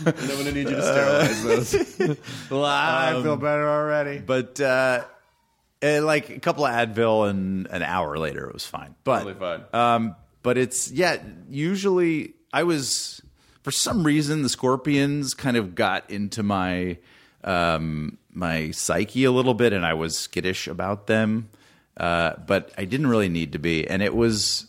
[0.08, 1.76] I'm gonna need you to sterilize those.
[2.52, 4.20] I feel better already.
[4.20, 5.04] but uh,
[5.82, 8.96] like a couple of Advil and an hour later, it was fine.
[9.04, 9.64] But Totally fine.
[9.74, 11.18] Um, but it's yeah.
[11.50, 13.22] Usually, I was
[13.64, 16.98] for some reason the scorpions kind of got into my
[17.44, 21.50] um, my psyche a little bit, and I was skittish about them.
[21.98, 24.68] Uh, but I didn't really need to be, and it was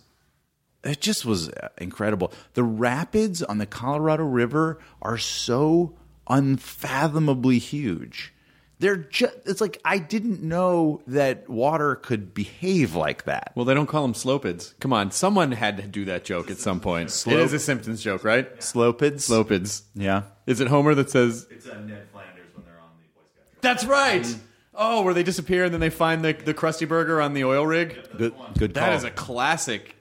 [0.86, 2.32] it just was incredible.
[2.54, 5.94] The rapids on the Colorado River are so
[6.28, 8.32] unfathomably huge.
[8.78, 13.52] They're just, it's like I didn't know that water could behave like that.
[13.54, 14.74] Well, they don't call them slopids.
[14.80, 17.10] Come on, someone had to do that joke at some point.
[17.10, 18.54] Slope- It is a Simpsons joke, right?
[18.60, 19.26] Slopids?
[19.30, 19.82] Slopids.
[19.94, 20.24] Yeah.
[20.46, 21.46] Is it Homer that says?
[21.50, 23.62] It's uh, Ned Flanders when they're on the Boy Scout.
[23.62, 24.36] That's right.
[24.74, 27.66] Oh, where they disappear and then they find the the Krusty Burger on the oil
[27.66, 27.98] rig.
[28.18, 28.96] Good, good That call.
[28.96, 29.95] is a classic.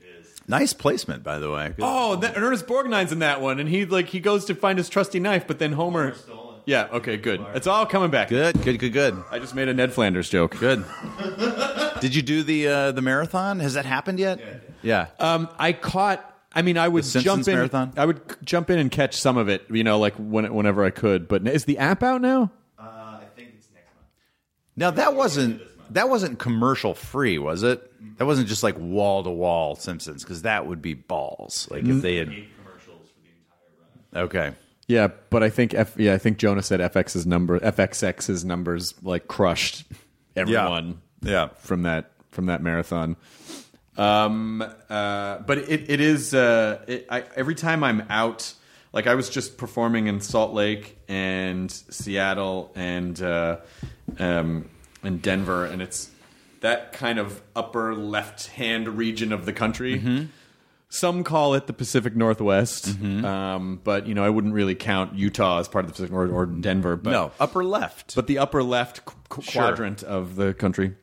[0.47, 1.67] Nice placement, by the way.
[1.69, 1.79] Good.
[1.85, 4.89] Oh, that, Ernest Borgnine's in that one, and he like he goes to find his
[4.89, 6.13] trusty knife, but then Homer.
[6.15, 6.41] Stolen.
[6.67, 6.87] Yeah.
[6.91, 7.17] Okay.
[7.17, 7.45] Good.
[7.53, 8.29] It's all coming back.
[8.29, 9.23] Good, good, good, good.
[9.29, 10.57] I just made a Ned Flanders joke.
[10.59, 10.83] Good.
[12.01, 13.59] Did you do the uh, the marathon?
[13.59, 14.39] Has that happened yet?
[14.81, 15.07] Yeah.
[15.19, 16.31] Um, I caught.
[16.53, 17.53] I mean, I would The jump in.
[17.55, 17.93] marathon?
[17.97, 19.63] I would c- jump in and catch some of it.
[19.69, 21.27] You know, like when, whenever I could.
[21.27, 22.49] But is the app out now?
[22.79, 24.07] Uh, I think it's next month.
[24.77, 27.91] Now that wasn't that wasn't commercial free, was it?
[28.17, 31.67] That wasn't just like wall to wall Simpsons because that would be balls.
[31.71, 33.09] Like if they had Eight commercials
[34.15, 34.53] Okay.
[34.87, 39.27] Yeah, but I think F, yeah, I think Jonah said FX's number FXX's numbers like
[39.27, 39.85] crushed
[40.35, 41.01] everyone.
[41.21, 41.49] Yeah.
[41.57, 43.15] from that from that marathon.
[43.97, 48.53] Um, uh, but it it is uh, it, I, every time I'm out,
[48.93, 53.57] like I was just performing in Salt Lake and Seattle and uh,
[54.19, 54.69] um,
[55.05, 56.09] and Denver, and it's
[56.61, 60.27] that kind of upper left hand region of the country.
[60.87, 65.59] Some call it the Pacific Northwest, um, but you know I wouldn't really count Utah
[65.59, 66.95] as part of the Pacific North or Denver.
[66.95, 68.15] But no, upper left.
[68.15, 69.63] but the upper left qu- qu- Sure.
[69.63, 70.95] quadrant of the country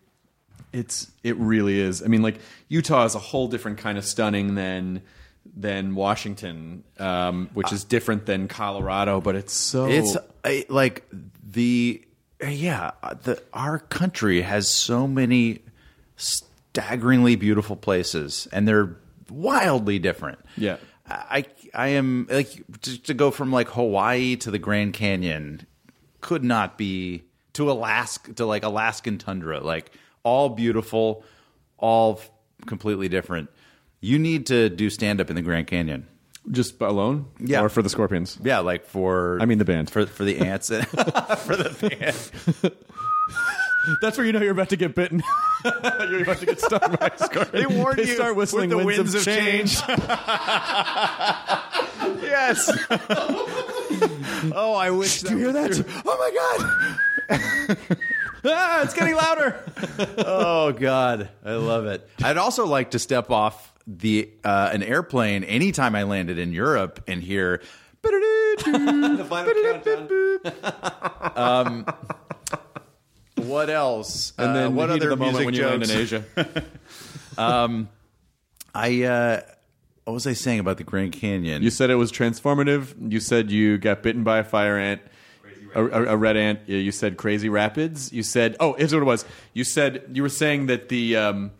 [0.73, 2.37] it's it really is i mean like
[2.69, 5.03] utah is a whole different kind of stunning than
[5.55, 11.07] than washington um, which is different than colorado but it's so It's I, like
[11.47, 12.03] the
[12.43, 15.61] Uh, yeah, uh, the our country has so many
[16.17, 18.97] staggeringly beautiful places, and they're
[19.31, 20.39] wildly different.
[20.57, 20.77] Yeah.
[21.07, 22.51] I I am like
[22.83, 25.67] to, to go from like Hawaii to the Grand Canyon
[26.21, 27.25] could not be
[27.55, 31.25] to Alaska to like Alaskan tundra, like all beautiful,
[31.79, 32.21] all
[32.67, 33.51] completely different.
[34.01, 36.07] You need to do stand up in the Grand Canyon.
[36.51, 37.63] Just alone Yeah.
[37.63, 39.91] or for the scorpions Yeah, like for I mean the band.
[39.91, 42.75] for for the ants and for the band.
[44.03, 45.23] that's where you know you're about to get bitten
[45.65, 48.85] you're about to get stung by a scorpion They warned you start whistling with the
[48.85, 49.81] winds, winds of of change,
[52.23, 52.71] yes.
[54.55, 55.23] oh, I wish.
[55.23, 56.31] do you hear that oh my
[57.69, 57.79] god
[58.45, 59.65] ah, it's getting louder
[60.19, 62.09] Oh God, I love it.
[62.23, 67.03] I'd also like to step off the uh, an airplane anytime I landed in Europe
[67.07, 67.62] and hear.
[68.03, 70.09] the final countdown
[73.37, 74.33] What else?
[74.37, 76.25] and then Uh, what the other the moment music when you land in asia
[78.75, 79.40] I uh,
[80.05, 81.62] what was I saying about the Grand Canyon?
[81.62, 82.95] You said it was transformative.
[83.12, 85.01] You said you got bitten by a fire ant,
[85.75, 86.61] a, a, red ant.
[86.66, 88.12] You said crazy rapids.
[88.12, 89.25] You said, oh, here's what it was.
[89.53, 91.51] You said you were saying that the um,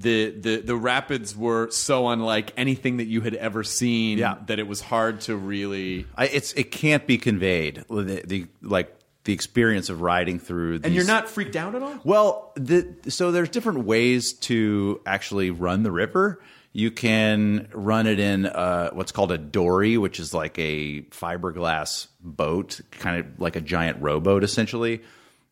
[0.00, 4.36] the the the rapids were so unlike anything that you had ever seen Yeah.
[4.46, 6.06] that it was hard to really.
[6.16, 7.84] I, it's it can't be conveyed.
[7.88, 10.78] The, the like the experience of riding through.
[10.78, 12.00] These, And you're not freaked out at all.
[12.04, 16.40] Well, the, so there's different ways to actually run the river.
[16.72, 22.06] You can run it in uh, what's called a dory, which is like a fiberglass
[22.20, 25.02] boat, kind of like a giant rowboat, essentially.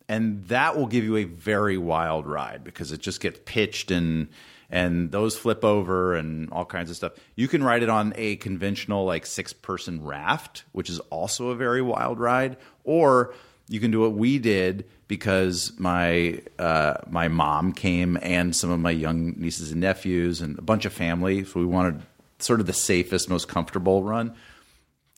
[0.09, 4.27] And that will give you a very wild ride because it just gets pitched and
[4.71, 7.13] and those flip over and all kinds of stuff.
[7.35, 11.55] You can ride it on a conventional like six person raft, which is also a
[11.55, 13.33] very wild ride, or
[13.67, 18.79] you can do what we did because my uh, my mom came and some of
[18.79, 21.45] my young nieces and nephews and a bunch of family.
[21.45, 22.01] So we wanted
[22.39, 24.35] sort of the safest, most comfortable run.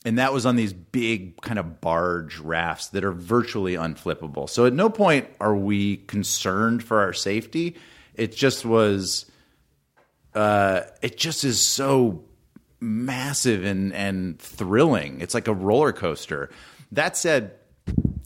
[0.04, 4.50] And that was on these big kind of barge rafts that are virtually unflippable.
[4.50, 7.76] So at no point are we concerned for our safety.
[8.16, 9.26] It just was
[10.34, 12.24] uh, it just is so
[12.80, 15.22] massive and and thrilling.
[15.22, 16.50] It's like a roller coaster.
[16.92, 17.54] That said,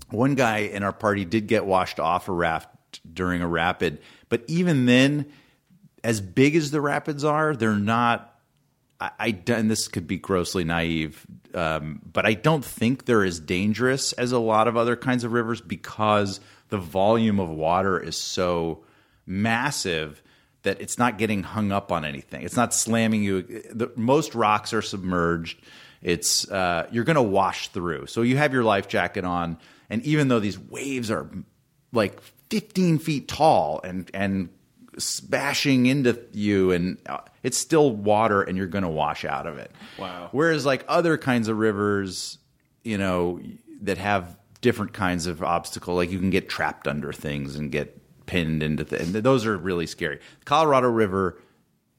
[0.10, 2.70] one guy in our party did get washed off a raft
[3.12, 5.26] during a rapid, but even then,
[6.04, 8.32] as big as the rapids are, they're not.
[9.00, 13.40] I, I and this could be grossly naive, um, but I don't think they're as
[13.40, 18.18] dangerous as a lot of other kinds of rivers because the volume of water is
[18.18, 18.84] so
[19.26, 20.22] massive
[20.64, 22.42] that it's not getting hung up on anything.
[22.42, 23.44] It's not slamming you.
[23.44, 25.62] The, most rocks are submerged.
[26.02, 28.08] It's uh, you're going to wash through.
[28.08, 29.58] So you have your life jacket on,
[29.90, 31.30] and even though these waves are
[31.94, 34.50] like 15 feet tall and and
[34.98, 39.60] smashing into you, and uh, it's still water, and you're going to wash out of
[39.60, 39.72] it.
[40.00, 40.30] Wow.
[40.32, 42.40] Whereas like other kinds of rivers,
[42.84, 43.40] you know,
[43.84, 48.02] that have different kinds of obstacle, like you can get trapped under things and get
[48.26, 49.12] pinned into things.
[49.12, 50.20] Those are really scary.
[50.46, 51.40] Colorado River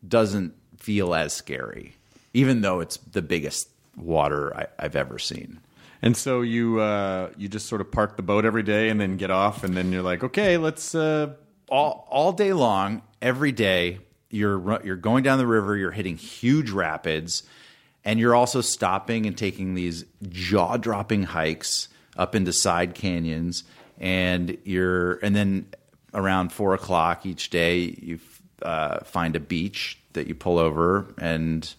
[0.06, 1.94] doesn't feel as scary,
[2.34, 5.60] even though it's the biggest water I, I've ever seen.
[6.02, 9.16] And so you uh, you just sort of park the boat every day and then
[9.16, 10.92] get off, and then you're like, okay, let's.
[10.92, 11.34] Uh,
[11.68, 13.98] all all day long, every day,
[14.30, 17.42] you're you're going down the river, you're hitting huge rapids,
[18.04, 23.64] and you're also stopping and taking these jaw dropping hikes up into side canyons,
[23.98, 25.66] and you're and then
[26.14, 28.18] around four o'clock each day, you
[28.62, 31.74] uh, find a beach that you pull over and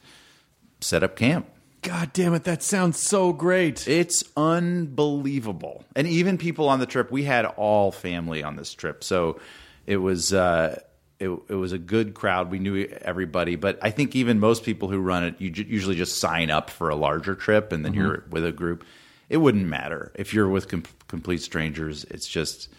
[0.80, 1.48] set up camp.
[1.82, 3.88] God damn it, that sounds so great.
[3.88, 5.86] It's unbelievable.
[5.96, 9.04] And even people on the trip, we had all family on this trip.
[9.04, 9.40] So
[9.86, 10.82] it was uh
[11.20, 12.52] it, it was a good crowd.
[12.52, 15.96] We knew everybody, but I think even most people who run it, you ju- usually
[15.96, 18.02] just sign up for a larger trip, and then mm-hmm.
[18.02, 18.84] you're with a group.
[19.30, 22.04] It wouldn't matter if you're with com- complete strangers.
[22.06, 22.70] It's just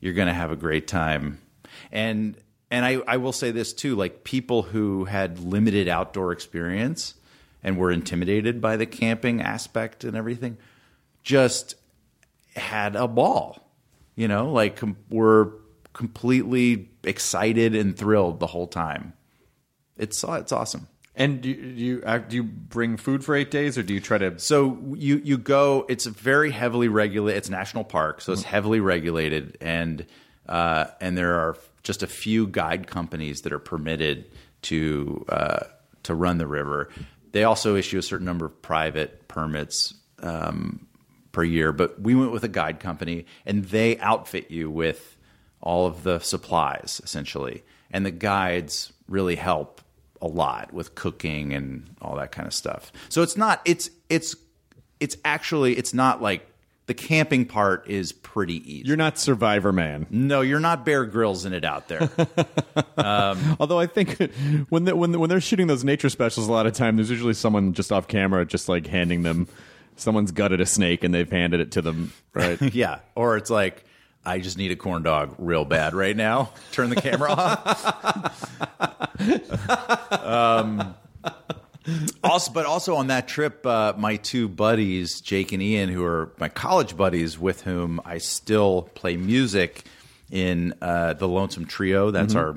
[0.00, 1.40] you're going to have a great time,
[1.90, 2.36] and
[2.70, 7.14] and I, I will say this too: like people who had limited outdoor experience
[7.62, 10.58] and were intimidated by the camping aspect and everything,
[11.22, 11.74] just
[12.54, 13.64] had a ball.
[14.14, 15.54] You know, like com- were
[15.92, 19.12] completely excited and thrilled the whole time.
[19.96, 20.88] It's it's awesome.
[21.14, 24.00] And do you, do you do you bring food for eight days, or do you
[24.00, 24.38] try to?
[24.38, 25.84] So you you go.
[25.88, 27.38] It's very heavily regulated.
[27.38, 30.06] It's national park, so it's heavily regulated, and
[30.48, 34.30] uh, and there are just a few guide companies that are permitted
[34.62, 35.64] to uh,
[36.04, 36.88] to run the river.
[37.32, 40.86] They also issue a certain number of private permits um,
[41.32, 45.17] per year, but we went with a guide company, and they outfit you with
[45.60, 49.80] all of the supplies essentially, and the guides really help
[50.20, 52.92] a lot with cooking and all that kind of stuff.
[53.08, 54.34] So it's not it's it's
[55.00, 56.44] it's actually it's not like
[56.86, 58.88] the camping part is pretty easy.
[58.88, 60.06] You're not Survivor Man.
[60.10, 62.08] no, you're not Bear Grylls in it out there.
[62.96, 64.18] Um, Although I think
[64.70, 67.32] when they, when when they're shooting those nature specials, a lot of time there's usually
[67.34, 69.46] someone just off camera, just like handing them.
[69.94, 72.12] Someone's gutted a snake and they've handed it to them.
[72.34, 72.60] Right.
[72.74, 73.84] yeah, or it's like
[74.28, 76.52] I just need a corn dog real bad right now.
[76.72, 78.44] Turn the camera off.
[80.22, 80.94] um,
[82.22, 86.34] also, but also on that trip, uh, my two buddies, Jake and Ian, who are
[86.38, 89.84] my college buddies, with whom I still play music
[90.30, 92.10] in uh, the Lonesome Trio.
[92.10, 92.56] That's our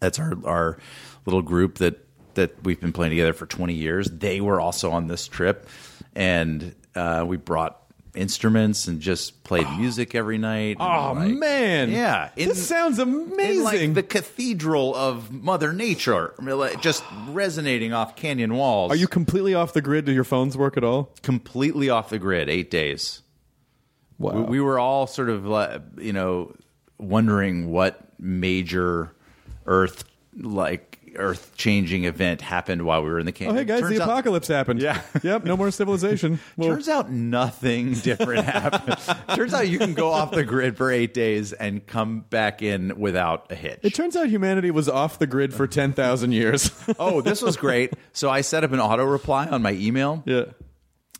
[0.00, 0.78] that's our our
[1.26, 2.02] little group that
[2.34, 4.08] that we've been playing together for 20 years.
[4.10, 5.68] They were also on this trip,
[6.14, 7.85] and uh, we brought
[8.16, 10.76] instruments and just played music every night.
[10.80, 13.56] Oh like, man, yeah, in- this sounds amazing.
[13.58, 18.90] in like the cathedral of Mother Nature, I mean, like, just resonating off canyon walls.
[18.92, 20.04] Are you completely off the grid?
[20.04, 21.12] Do your phones work at all?
[21.22, 22.48] completely off the grid?
[22.48, 23.22] Eight days.
[24.18, 24.32] Wow.
[24.32, 26.54] We, we were all sort of, uh, you know,
[26.98, 29.12] wondering what major
[29.66, 30.04] Earth
[30.38, 34.02] like Earth changing event happened while we were in the oh, hey guys, Turns the
[34.02, 34.80] out- apocalypse happened.
[34.80, 35.02] Yeah.
[35.22, 35.44] yep.
[35.44, 36.38] No more civilization.
[36.56, 38.98] Well, Turns out nothing different happened.
[39.36, 42.98] Turns out you can go off the grid for eight days and come back in
[42.98, 43.80] without a hitch.
[43.82, 46.70] it turns out humanity was off the grid for ten thousand years.
[46.98, 47.92] oh, this was great.
[48.12, 50.22] So I set up an auto reply on my email.
[50.26, 50.44] yeah.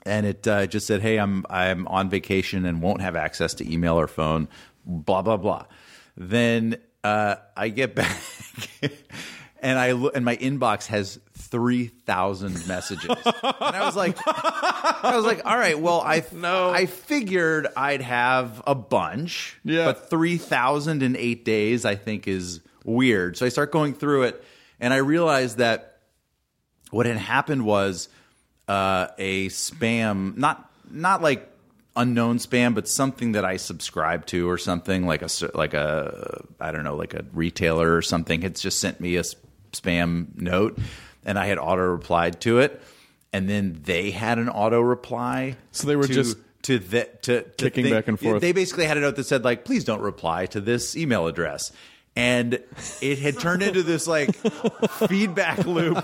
[0.07, 3.71] and it uh, just said, "Hey, I'm I'm on vacation and won't have access to
[3.73, 4.49] email or phone."
[4.87, 5.67] Blah blah blah.
[6.17, 8.17] Then uh, I get back,
[9.63, 15.13] and I look, and my inbox has three thousand messages, and I was like, I
[15.17, 16.71] was like, all right, well, I No.
[16.71, 19.85] I figured I'd have a bunch, Yeah.
[19.87, 23.37] but three thousand in eight days, I think, is weird.
[23.37, 24.45] So I start going through it,
[24.81, 25.99] and I realized that
[26.91, 28.09] what had happened was
[28.69, 31.51] uh, a spam, not not like
[31.97, 36.71] unknown spam, but something that I subscribe to or something like a like a I
[36.71, 39.25] don't know like a retailer or something had just sent me a
[39.81, 40.79] spam note,
[41.25, 42.81] and I had auto replied to it,
[43.33, 45.57] and then they had an auto reply.
[45.73, 48.41] So they were to- just to the, to, to kicking back and forth.
[48.41, 51.71] They basically had a note that said like, "Please don't reply to this email address."
[52.17, 52.59] And
[53.03, 56.03] it had turned into this like feedback loop.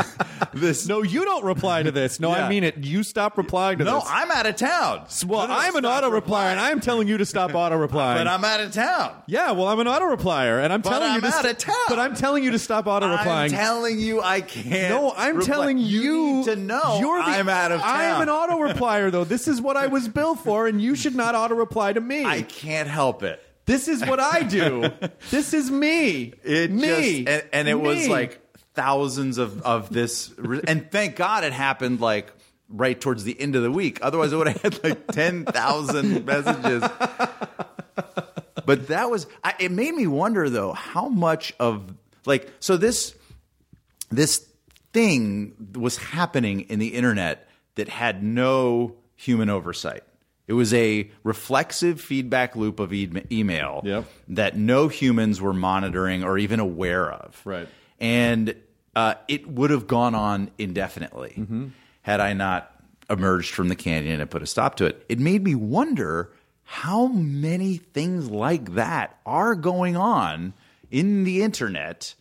[0.54, 2.20] this No, you don't reply to this.
[2.20, 2.46] No, Yeah.
[2.46, 2.78] I mean it.
[2.78, 4.04] You stop replying to no, this.
[4.04, 5.06] No, I'm out of town.
[5.26, 8.18] well, But I'm an auto replier, and I'm telling you to stop auto replying.
[8.18, 9.20] But I'm out of town.
[9.26, 11.46] yeah, well, I'm an auto replier, and I'm But telling I'm you to out st-
[11.52, 11.74] of town.
[11.88, 13.52] But I'm telling you to stop auto replying.
[13.52, 14.94] I'm telling you, I can't.
[14.94, 15.54] no, I'm reply.
[15.54, 16.98] telling you, need to know.
[17.00, 17.90] You're the, I'm out of town.
[18.14, 19.24] I'm an auto replier, though.
[19.24, 22.24] This is what I was built for, and you should not auto reply to me.
[22.24, 23.42] I can't help it.
[23.68, 24.90] This is what I do.
[25.30, 26.32] this is me.
[26.42, 27.24] It me.
[27.24, 28.40] just, and, and it was like
[28.74, 30.32] thousands of of this,
[30.66, 32.32] and thank God it happened like
[32.70, 33.98] right towards the end of the week.
[34.00, 36.82] Otherwise, I would have had like ten thousand messages.
[38.64, 39.70] But that was I, it.
[39.70, 41.94] Made me wonder though how much of
[42.24, 43.14] like so this
[44.10, 44.48] this
[44.94, 50.04] thing was happening in the internet that had no human oversight.
[50.48, 54.04] It was a reflexive feedback loop of e- email Yep.
[54.28, 57.40] that no humans were monitoring or even aware of.
[57.44, 57.68] Right.
[58.00, 58.56] And
[58.96, 61.66] uh, it would have gone on indefinitely Mm-hmm.
[62.02, 62.74] had I not
[63.10, 65.04] emerged from the canyon and put a stop to it.
[65.08, 66.32] It made me wonder
[66.64, 70.52] how many things like that are going on
[70.90, 72.14] in the internet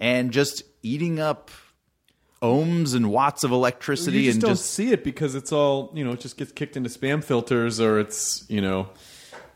[0.00, 1.50] and just eating up
[2.46, 5.90] ohms and watts of electricity you just and don't just see it because it's all
[5.94, 6.12] you know.
[6.12, 8.88] It just gets kicked into spam filters, or it's you know,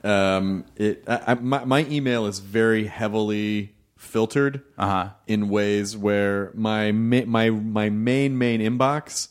[0.05, 1.05] um, it.
[1.07, 5.11] I, I, my, my email is very heavily filtered Uh-huh.
[5.27, 9.29] in ways where my ma- my my main main inbox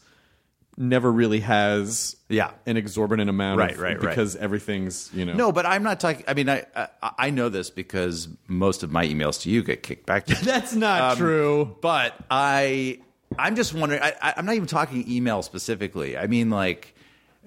[0.81, 2.51] never really has Yeah.
[2.65, 4.09] an exorbitant amount Right, of right, right.
[4.09, 6.23] because everything's you know No, but I'm not talking.
[6.27, 6.87] I mean, I, I
[7.17, 10.73] I know this because most of my emails to you get kicked back to that's
[10.75, 11.75] not true.
[11.81, 12.99] But I,
[13.37, 14.01] I'm just wondering.
[14.01, 16.17] I, I- I'm not even talking email specifically.
[16.17, 16.95] I mean, like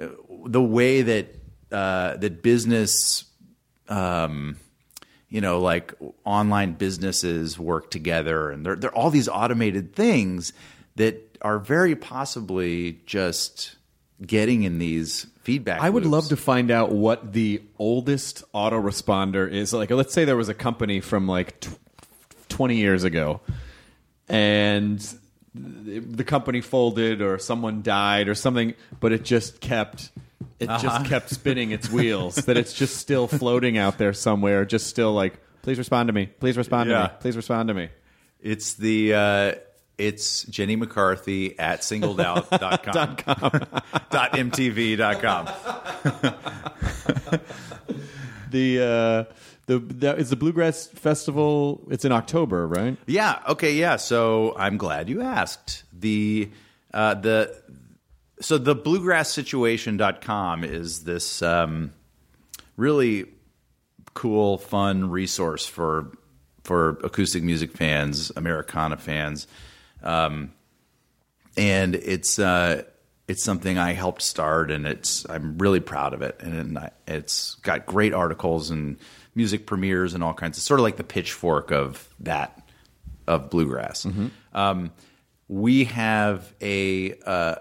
[0.00, 0.06] uh,
[0.46, 1.34] the way that
[1.70, 3.24] uh, that business,
[3.88, 4.56] um,
[5.28, 10.52] you know, like online businesses work together, and they're they're all these automated things
[10.96, 13.76] that are very possibly just
[14.24, 15.80] getting in these feedback.
[15.80, 16.12] I would loops.
[16.12, 19.72] love to find out what the oldest autoresponder is.
[19.72, 21.76] Like, let's say there was a company from like tw-
[22.50, 23.40] 20 years ago,
[24.28, 25.04] and
[25.54, 30.10] the company folded or someone died or something, but it just kept.
[30.58, 32.36] It just kept spinning its wheels.
[32.36, 34.64] that it's just still floating out there somewhere.
[34.64, 36.26] Just still like, please respond to me.
[36.26, 37.08] Please respond to me.
[37.20, 37.88] Please respond to me.
[38.40, 39.52] It's the uh,
[39.98, 43.16] it's Jenny McCarthy at singledout.com.
[44.10, 45.48] dot mtv.com.
[48.50, 49.32] The uh,
[49.66, 51.82] the that is the bluegrass festival.
[51.90, 52.96] It's in October, right?
[53.06, 53.40] Yeah.
[53.48, 53.74] Okay.
[53.74, 53.96] Yeah.
[53.96, 55.84] So I'm glad you asked.
[55.92, 56.50] The
[56.92, 57.54] uh, the
[58.40, 61.92] so the bluegrasssituation.com is this um,
[62.76, 63.26] really
[64.14, 66.12] cool, fun resource for
[66.64, 69.46] for acoustic music fans, Americana fans,
[70.02, 70.52] um,
[71.56, 72.82] and it's uh,
[73.28, 77.86] it's something I helped start, and it's I'm really proud of it, and it's got
[77.86, 78.98] great articles and
[79.34, 80.58] music premieres and all kinds.
[80.58, 82.60] It's sort of like the pitchfork of that
[83.26, 84.06] of bluegrass.
[84.52, 84.92] Um,
[85.48, 87.54] we have a uh,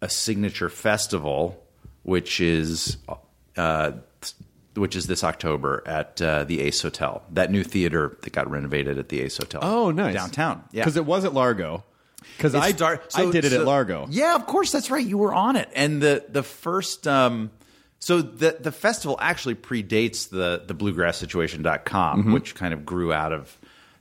[0.00, 1.62] a signature festival,
[2.02, 2.96] which is
[3.56, 3.92] uh,
[4.74, 8.98] which is this October at uh, the Ace Hotel, that new theater that got renovated
[8.98, 9.60] at the Ace Hotel.
[9.62, 10.62] Oh, nice downtown.
[10.72, 11.84] Yeah, because it was at Largo.
[12.36, 14.06] Because I start- I did it so- at Largo.
[14.10, 15.04] Yeah, of course, that's right.
[15.04, 17.06] You were on it, and the the first.
[17.08, 17.50] Um,
[18.00, 22.32] so the the festival actually predates the the bluegrasssituation.com, Mm-hmm.
[22.32, 23.56] which kind of grew out of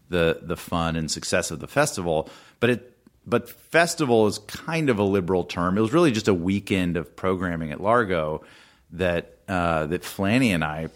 [0.09, 2.29] the the fun and success of the festival.
[2.59, 2.93] But it
[3.25, 5.77] but festival is kind of a liberal term.
[5.77, 8.43] It was really just a weekend of programming at Largo
[8.91, 10.87] that uh, that Flanny and I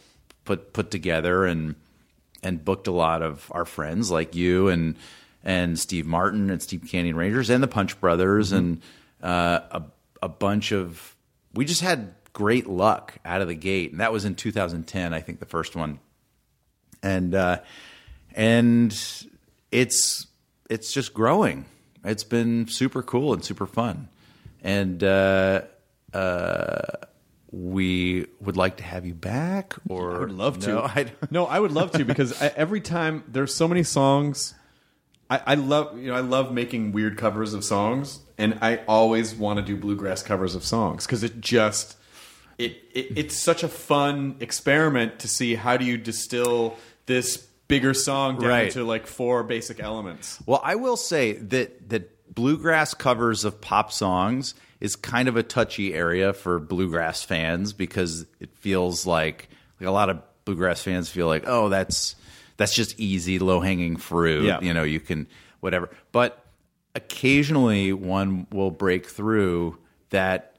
[0.45, 1.75] put put together and
[2.43, 4.95] and booked a lot of our friends like you and
[5.43, 8.81] and Steve Martin and Steep Canyon Rangers and the Punch Brothers and
[9.21, 9.83] uh, a
[10.23, 11.15] a bunch of
[11.53, 15.21] we just had great luck out of the gate and that was in 2010 I
[15.21, 15.99] think the first one
[17.03, 17.59] and uh,
[18.35, 18.91] and
[19.71, 20.27] it's
[20.69, 21.65] it's just growing.
[22.03, 24.09] It's been super cool and super fun,
[24.63, 25.61] and uh,
[26.13, 26.81] uh,
[27.51, 29.75] we would like to have you back.
[29.89, 30.69] Or I would love to.
[30.69, 34.53] No, I no, I would love to because I, every time there's so many songs.
[35.29, 39.33] I, I love you know I love making weird covers of songs, and I always
[39.33, 41.95] want to do bluegrass covers of songs because it just
[42.61, 47.37] it, it it's such a fun experiment to see how do you distill this
[47.67, 48.71] bigger song down Right.
[48.71, 50.39] to like four basic elements.
[50.45, 55.43] Well, I will say that that bluegrass covers of pop songs is kind of a
[55.43, 59.47] touchy area for bluegrass fans because it feels like
[59.79, 62.15] like a lot of bluegrass fans feel like, oh, that's
[62.57, 64.43] that's just easy, low hanging fruit.
[64.43, 64.59] Yeah.
[64.61, 65.27] You know, you can
[65.59, 65.89] whatever.
[66.11, 66.43] But
[66.95, 69.77] occasionally one will break through
[70.09, 70.50] that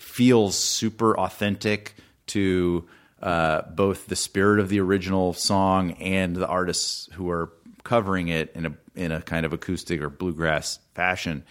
[0.00, 1.94] feels super authentic
[2.28, 2.86] to
[3.22, 7.52] uh, both the spirit of the original song and the artists who are
[7.84, 11.44] covering it in a in a kind of acoustic or bluegrass fashion.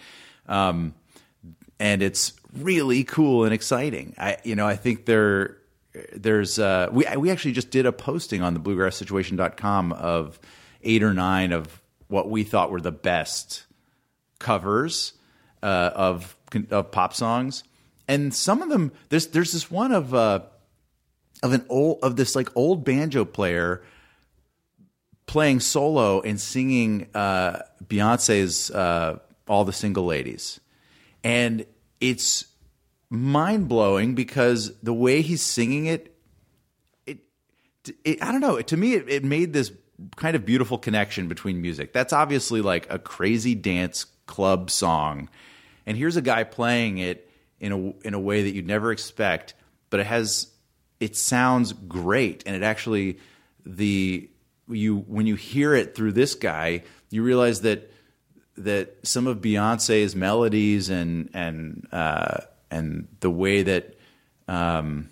[0.48, 0.94] Um,
[1.78, 4.14] and it's really cool and exciting.
[4.18, 5.58] I you know I think there
[6.14, 10.38] there's uh, we we actually just did a posting on the bluegrasssituation.com of
[10.82, 13.66] eight or nine of what we thought were the best
[14.38, 15.12] covers
[15.62, 16.36] uh, of
[16.70, 17.64] of pop songs,
[18.10, 20.40] and some of them there's there's this one of uh,
[21.42, 23.82] of an old of this like old banjo player
[25.26, 30.58] playing solo and singing uh, Beyonce's uh, "All the Single Ladies,"
[31.22, 31.64] and
[32.00, 32.46] it's
[33.10, 36.16] mind blowing because the way he's singing it,
[37.06, 37.18] it,
[38.04, 38.60] it I don't know.
[38.60, 39.70] To me, it, it made this
[40.16, 41.92] kind of beautiful connection between music.
[41.92, 45.28] That's obviously like a crazy dance club song,
[45.86, 47.29] and here's a guy playing it
[47.60, 49.54] in a in a way that you'd never expect,
[49.90, 50.48] but it has
[50.98, 53.18] it sounds great, and it actually
[53.64, 54.28] the
[54.68, 57.92] you when you hear it through this guy, you realize that
[58.56, 62.38] that some of Beyonce's melodies and and uh,
[62.70, 63.98] and the way that
[64.48, 65.10] um,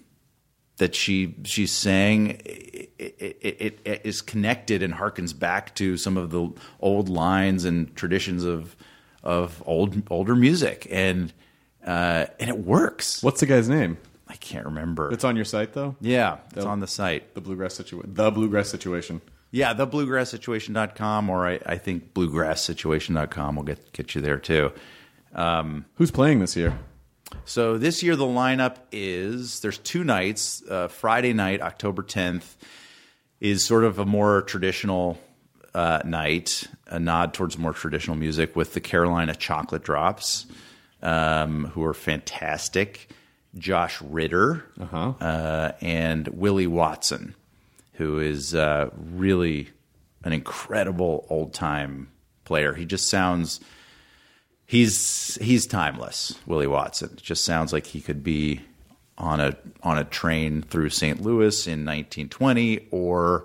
[0.79, 6.17] that she she sang, it, it, it, it is connected and harkens back to some
[6.17, 8.77] of the old lines and traditions of
[9.23, 11.33] of old older music, and
[11.89, 13.23] uh, and it works.
[13.23, 13.97] What's the guy's name?
[14.29, 15.11] I can't remember.
[15.11, 15.97] It's on your site though.
[16.01, 17.35] yeah, it's The- on the site.
[17.35, 18.13] The bluegrass situation.
[18.15, 19.21] The bluegrass situation.
[19.51, 24.73] Yeah, the bluegrasssituation.com or I, I think bluegrasssituation.com will get get you there too.
[25.95, 26.79] Who's playing this year?
[27.45, 30.63] So this year the lineup is there's two nights.
[30.69, 32.57] Uh, Friday night, October 10th,
[33.41, 35.19] is sort of a more traditional
[35.75, 40.47] uh, night, a nod towards more traditional music with the Carolina Chocolate Drops,
[41.03, 43.09] um, who are fantastic.
[43.57, 45.15] Josh Ritter Uh-huh.
[45.21, 47.35] uh, and Willie Watson,
[47.95, 49.71] who is uh, really
[50.23, 52.09] an incredible old time
[52.45, 52.75] player.
[52.75, 53.61] He just sounds
[54.67, 56.35] he's he's timeless.
[56.47, 58.61] Willie Watson It just sounds like he could be
[59.17, 61.21] on a on a train through St.
[61.21, 63.45] Louis in 1920, or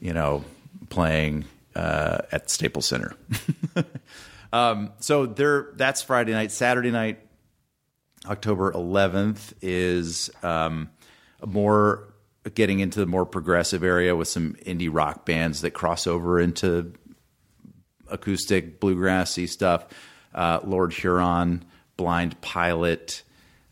[0.00, 0.44] you know,
[0.90, 3.14] playing uh, at Staples Center.
[4.56, 6.50] um, so there, that's Friday night.
[6.50, 7.18] Saturday night,
[8.24, 10.88] October 11th is um,
[11.44, 12.14] more
[12.54, 16.94] getting into the more progressive area with some indie rock bands that cross over into
[18.08, 19.86] acoustic bluegrassy stuff.
[20.34, 21.62] Uh, Lord Huron,
[21.98, 23.24] Blind Pilot,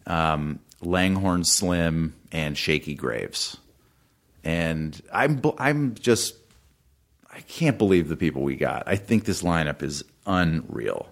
[0.07, 3.57] um, Langhorne Slim, and Shakey Graves.
[4.43, 6.35] And I'm I'm just
[7.33, 8.83] I can't believe the people we got.
[8.87, 11.09] I think this lineup is unreal.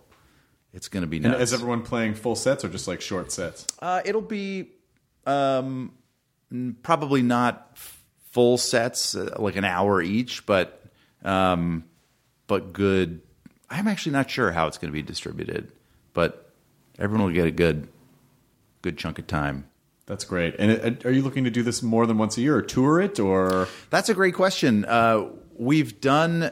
[0.72, 3.66] It's going to be And is everyone playing full sets or just like short sets?
[3.80, 4.70] Uh, it'll be
[5.26, 5.92] um,
[6.82, 7.78] probably not
[8.30, 10.82] full sets, uh, like an hour each, but
[11.24, 11.84] um,
[12.46, 13.20] but good.
[13.68, 15.72] I'm actually not sure how it's going to be distributed,
[16.14, 16.50] but
[16.98, 17.88] everyone will get a good
[18.80, 19.68] good chunk of time.
[20.06, 20.56] That's great.
[20.58, 23.00] And it, are you looking to do this more than once a year or tour
[23.00, 23.68] it or?
[23.90, 24.84] That's a great question.
[24.84, 26.50] Uh, we've done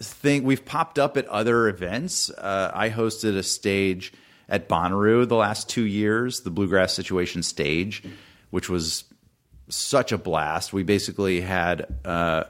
[0.00, 0.44] thing.
[0.44, 2.30] We've popped up at other events.
[2.30, 4.12] Uh, I hosted a stage
[4.48, 8.02] at Bonnaroo the last two years, the Bluegrass Situation stage,
[8.50, 9.04] which was
[9.68, 10.72] such a blast.
[10.72, 12.44] We basically had uh,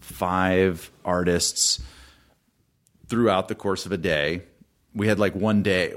[0.00, 1.80] five artists
[3.08, 4.42] throughout the course of a day.
[4.94, 5.94] We had like one day.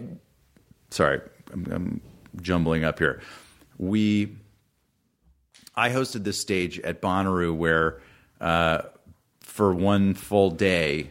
[0.91, 2.01] Sorry, I'm, I'm
[2.41, 3.22] jumbling up here.
[3.78, 4.38] We
[5.80, 8.01] I hosted this stage at Bonnaroo where,
[8.41, 8.82] uh,
[9.60, 11.10] for one full day,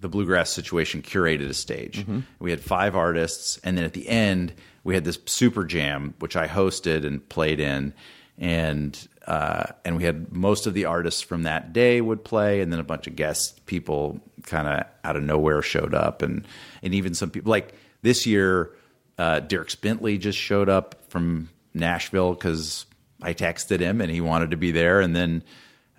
[0.00, 2.06] the Bluegrass Situation curated a stage.
[2.38, 6.34] We had five artists, and then at the end, we had this super jam, which
[6.34, 7.92] I hosted and played in,
[8.38, 12.72] and uh, and we had most of the artists from that day would play, and
[12.72, 16.46] then a bunch of guest people kind of out of nowhere showed up, and
[16.82, 18.70] and even some people like this year,
[19.18, 22.86] uh, Dierks Bentley just showed up from Nashville because
[23.20, 25.02] I texted him and he wanted to be there.
[25.02, 25.42] And then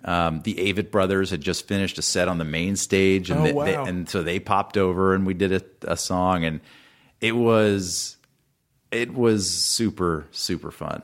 [0.04, 3.44] um, the Avett brothers had just finished a set on the main stage, and Oh,
[3.44, 6.60] they- they- and so they popped over and we did a, a song, and
[7.20, 8.16] it was
[8.90, 11.02] it was super super fun.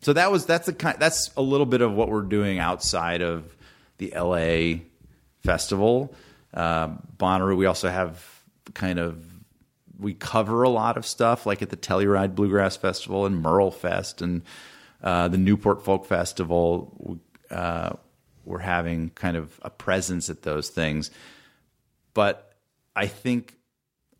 [0.00, 3.20] So that was that's the kind that's a little bit of what we're doing outside
[3.22, 3.44] of
[3.98, 4.80] the LA
[5.42, 6.14] festival.
[6.54, 8.24] Um, Bonnaroo, we also have
[8.74, 9.22] kind of
[9.98, 14.22] we cover a lot of stuff like at the Telluride Bluegrass Festival and Merle Fest
[14.22, 14.42] and
[15.02, 17.18] uh, the Newport Folk Festival.
[17.50, 17.90] Uh,
[18.48, 21.10] we're having kind of a presence at those things,
[22.14, 22.54] but
[22.96, 23.54] I think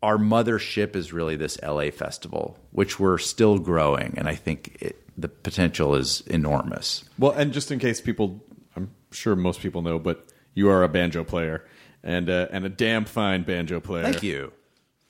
[0.01, 5.01] our mothership is really this LA festival, which we're still growing, and I think it,
[5.17, 7.03] the potential is enormous.
[7.17, 8.41] Well, and just in case people,
[8.75, 11.65] I'm sure most people know, but you are a banjo player
[12.03, 14.03] and uh, and a damn fine banjo player.
[14.03, 14.53] Thank you.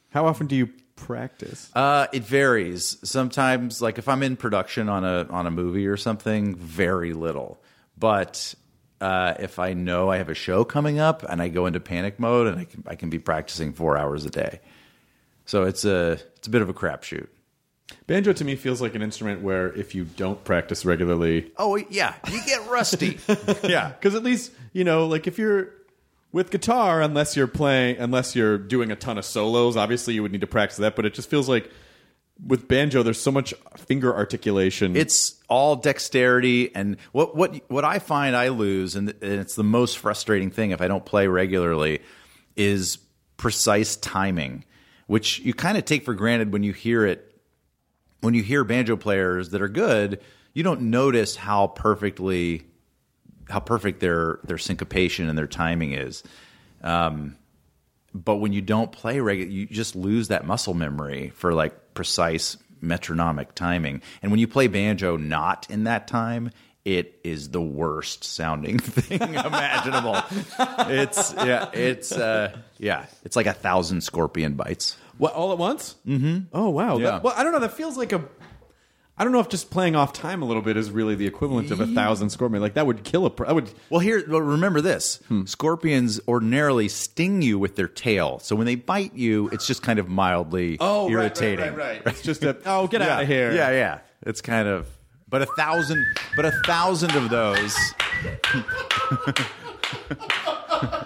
[0.09, 1.69] How often do you practice?
[1.75, 2.97] Uh, it varies.
[3.03, 7.61] Sometimes, like if I'm in production on a on a movie or something, very little.
[7.97, 8.55] But
[9.01, 12.19] uh, if I know I have a show coming up and I go into panic
[12.19, 14.59] mode, and I can I can be practicing four hours a day.
[15.45, 17.27] So it's a it's a bit of a crapshoot.
[18.05, 22.13] Banjo to me feels like an instrument where if you don't practice regularly, Oh yeah,
[22.31, 23.19] you get rusty.
[23.63, 25.69] yeah, because at least you know, like if you're
[26.31, 30.31] with guitar, unless you're playing, unless you're doing a ton of solos, obviously you would
[30.31, 30.95] need to practice that.
[30.95, 31.71] But it just feels like
[32.45, 34.95] with banjo, there's so much finger articulation.
[34.95, 39.63] it's all dexterity and what what what I find I lose and, and it's the
[39.63, 42.01] most frustrating thing if I don't play regularly
[42.55, 42.99] is
[43.37, 44.63] precise timing
[45.07, 47.35] which you kind of take for granted when you hear it
[48.21, 50.21] when you hear banjo players that are good
[50.53, 52.63] you don't notice how perfectly
[53.49, 56.21] how perfect their their syncopation and their timing is
[56.83, 57.35] um,
[58.13, 62.57] but when you don't play regular, you just lose that muscle memory for like precise
[62.81, 64.01] metronomic timing.
[64.21, 66.51] And when you play banjo not in that time,
[66.85, 70.17] it is the worst sounding thing imaginable.
[70.89, 74.95] it's yeah, it's uh, yeah, it's like a thousand scorpion bites.
[75.17, 75.95] What all at once?
[76.07, 76.45] Mm-hmm.
[76.53, 76.97] Oh wow.
[76.97, 77.11] Yeah.
[77.11, 77.59] That- well, I don't know.
[77.59, 78.23] That feels like a.
[79.19, 81.71] I don't know if just playing off time a little bit is really the equivalent
[81.71, 82.61] of a thousand scorpion.
[82.61, 83.35] Like that would kill a.
[83.35, 83.69] That would.
[83.89, 85.43] Well, here, well, remember this: hmm.
[85.43, 89.99] scorpions ordinarily sting you with their tail, so when they bite you, it's just kind
[89.99, 91.65] of mildly oh, irritating.
[91.65, 92.15] Right, right, right, right.
[92.15, 92.57] It's just a.
[92.65, 93.51] Oh, get yeah, out of here.
[93.51, 93.99] Yeah, yeah.
[94.21, 94.87] It's kind of,
[95.27, 96.05] but a thousand,
[96.37, 97.75] but a thousand of those.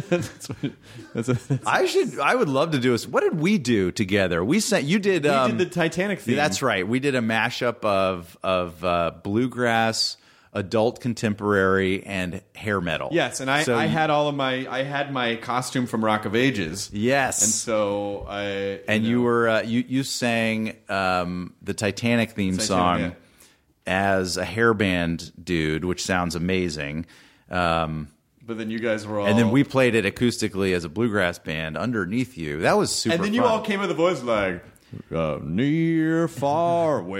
[0.00, 0.70] That's a,
[1.14, 2.18] that's, I should.
[2.18, 3.06] I would love to do this.
[3.06, 4.44] What did we do together?
[4.44, 4.84] We sent.
[4.84, 5.24] You did.
[5.24, 6.36] we um, did the Titanic theme.
[6.36, 6.86] That's right.
[6.86, 10.16] We did a mashup of of uh, bluegrass,
[10.52, 13.08] adult contemporary, and hair metal.
[13.12, 16.24] Yes, and I, So- I had all of my I had my costume from Rock
[16.24, 16.90] of Ages.
[16.92, 17.42] Yes.
[17.42, 22.56] and so I and know, you were uh, you you sang um, the Titanic theme
[22.56, 23.10] Titanic, song yeah.
[23.86, 27.06] as a hairband dude, which sounds amazing.
[27.50, 28.08] Um,
[28.46, 31.38] but then you guys were all and then we played it acoustically as a bluegrass
[31.38, 32.60] band underneath you.
[32.60, 33.14] That was super.
[33.16, 33.50] and then you fun.
[33.50, 34.62] all came with a voice like
[35.12, 37.02] uh, near, far,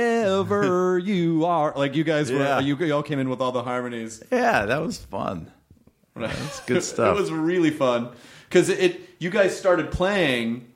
[0.00, 1.72] wherever you are.
[1.76, 2.60] Like you guys were, Yeah.
[2.60, 4.22] you, you all came in with all the harmonies.
[4.30, 5.50] yeah, that was fun.
[6.16, 7.16] That's good stuff.
[7.16, 8.10] it was really fun
[8.48, 9.00] because it, it.
[9.18, 10.70] You guys started playing,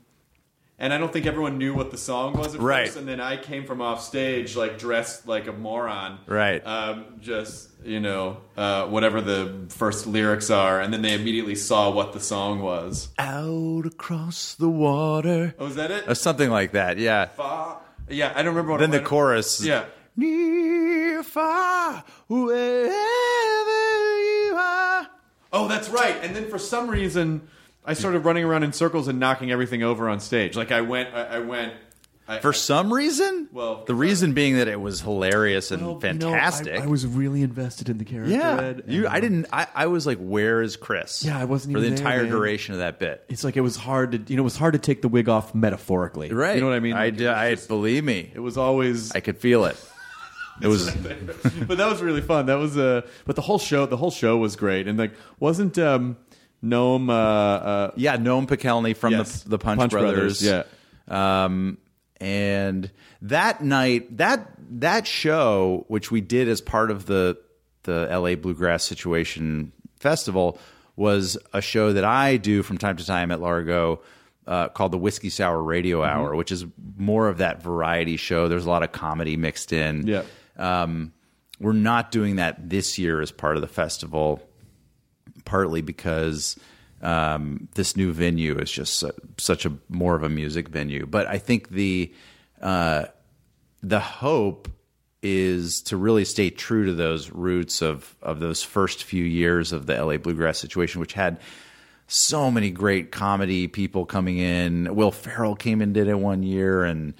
[0.81, 2.87] and I don't think everyone knew what the song was at Right.
[2.87, 2.99] first.
[2.99, 6.61] And then I came from off stage like dressed like a moron, Right.
[6.67, 11.91] Um, just you know uh, whatever the first lyrics are, and then they immediately saw
[11.91, 13.09] what the song was.
[13.19, 16.09] Out across the water, Oh, was that it?
[16.09, 16.99] or something like that.
[16.99, 17.27] Yeah.
[17.27, 17.77] Fa-
[18.09, 18.73] yeah, I don't remember.
[18.73, 19.65] What Then the chorus.
[19.65, 19.85] Yeah.
[20.17, 22.91] Near, far, wherever
[24.21, 25.07] you are.
[25.53, 26.17] Oh, that's right.
[26.23, 27.49] And then for some reason,
[27.85, 30.57] I started running around in circles and knocking everything over on stage.
[30.57, 31.75] Like I went, I, I went.
[32.29, 33.49] I, For some reason?
[33.51, 36.79] Well, the reason being that it was hilarious and Well, you know, fantastic.
[36.81, 38.31] I, I was really invested in the character.
[38.33, 38.61] yeah.
[38.61, 41.25] Ed, You, and, I didn't, I, I was like, where is Chris?
[41.25, 42.31] Yeah, I wasn't For the even there, entire man.
[42.31, 43.25] duration of that bit.
[43.29, 45.29] It's like it was hard to, you know, it was hard to take the wig
[45.29, 46.31] off metaphorically.
[46.33, 46.55] Right.
[46.55, 46.93] You know what I mean?
[46.93, 48.31] I, Like, d- I believe me.
[48.33, 49.11] it was always.
[49.13, 49.77] I could feel it.
[50.63, 52.45] It was, but that was really fun.
[52.45, 55.79] That was uh, but the whole show, the whole show was great, and like wasn't
[55.79, 56.19] um,
[56.65, 59.43] Noam uh, uh, yeah, Noam Pikelny from Yes.
[59.43, 60.43] the, the Punch, Punch Brothers.
[60.43, 60.67] Brothers,
[61.09, 61.79] Um,
[62.21, 62.91] and
[63.23, 64.47] that night, that
[64.79, 67.39] that show, which we did as part of the
[67.85, 70.59] the LA Bluegrass Situation Festival,
[70.97, 74.01] was a show that I do from time to time at Largo.
[74.47, 76.19] Uh, called the Whiskey Sour Radio Mm-hmm.
[76.19, 76.65] Hour, which is
[76.97, 78.49] more of that variety show.
[78.49, 80.07] There's a lot of comedy mixed in.
[80.09, 80.23] Yeah.
[80.57, 81.13] Um,
[81.61, 84.43] we're not doing that this year as part of the festival,
[85.45, 86.57] partly because
[87.03, 91.07] um, this new venue is just su- such a more of a music venue.
[91.07, 92.13] But I think the
[92.61, 93.07] uh,
[93.83, 94.69] the hope
[95.23, 99.87] is to really stay true to those roots of of those first few years of
[99.87, 101.41] the LA bluegrass situation, which had
[102.07, 104.95] so many great comedy people coming in.
[104.95, 107.15] Will Ferrell came and did it one year, and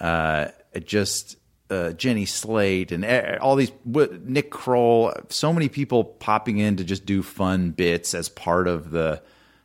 [0.00, 1.36] uh, it just
[1.70, 5.12] uh, Jenny Slate and eh, all these Nick Kroll.
[5.28, 9.22] So many people popping in to just do fun bits as part of the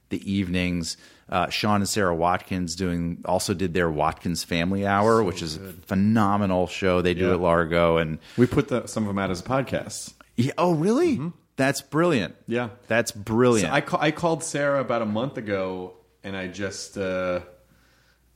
[0.10, 0.98] the evenings.
[1.30, 5.74] Uh, Sean and Sara Watkins doing also did their Watkins Family Hour, which is a
[5.86, 7.34] phenomenal show they do Yeah.
[7.34, 7.98] at Largo.
[7.98, 10.14] And we put the, some of them out as podcasts.
[10.38, 11.20] yeah, oh, really?
[11.56, 12.34] That's brilliant.
[12.44, 12.52] Mm-hmm.
[12.54, 12.70] Yeah.
[12.88, 13.70] that's brilliant.
[13.70, 15.94] So I, ca- I called Sarah about a month ago,
[16.24, 17.42] and I just uh,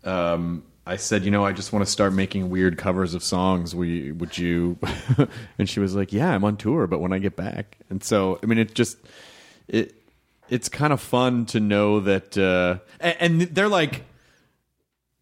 [0.03, 3.73] um, I said, you know, I just want to start making weird covers of songs.
[3.73, 4.77] We would you?
[5.57, 8.39] and she was like, Yeah, I'm on tour, but when I get back, and so
[8.43, 8.97] I mean, it just
[9.67, 9.95] it
[10.49, 14.03] it's kind of fun to know that, uh, and, and they're like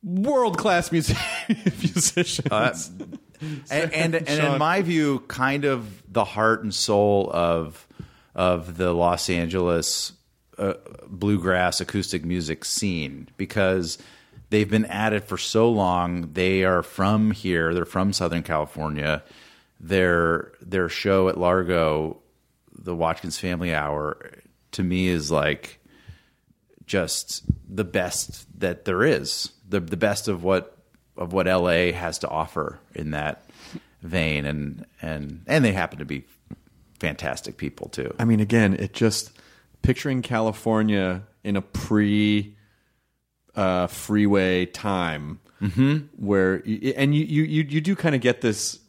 [0.03, 2.91] world class music musicians.
[2.99, 3.19] and
[3.71, 7.87] and, and in my view, kind of the heart and soul of
[8.33, 10.13] of the Los Angeles
[10.57, 10.73] uh,
[11.07, 13.97] bluegrass acoustic music scene because
[14.51, 16.33] they've been at it for so long.
[16.33, 17.73] They are from here.
[17.73, 19.23] They're from Southern California.
[19.79, 22.21] Their their show at Largo,
[22.77, 24.31] the Watkins Family Hour,
[24.73, 25.79] to me is like
[26.85, 29.51] just the best that there is.
[29.67, 30.77] The the best of what
[31.17, 33.49] of what LA has to offer in that
[34.03, 36.25] vein and and and they happen to be
[36.99, 38.13] fantastic people too.
[38.19, 39.31] I mean, again, it just
[39.81, 42.55] picturing California in a pre
[43.55, 45.39] uh, freeway time
[46.17, 48.79] where, y- and you, you, you, you do kind of get this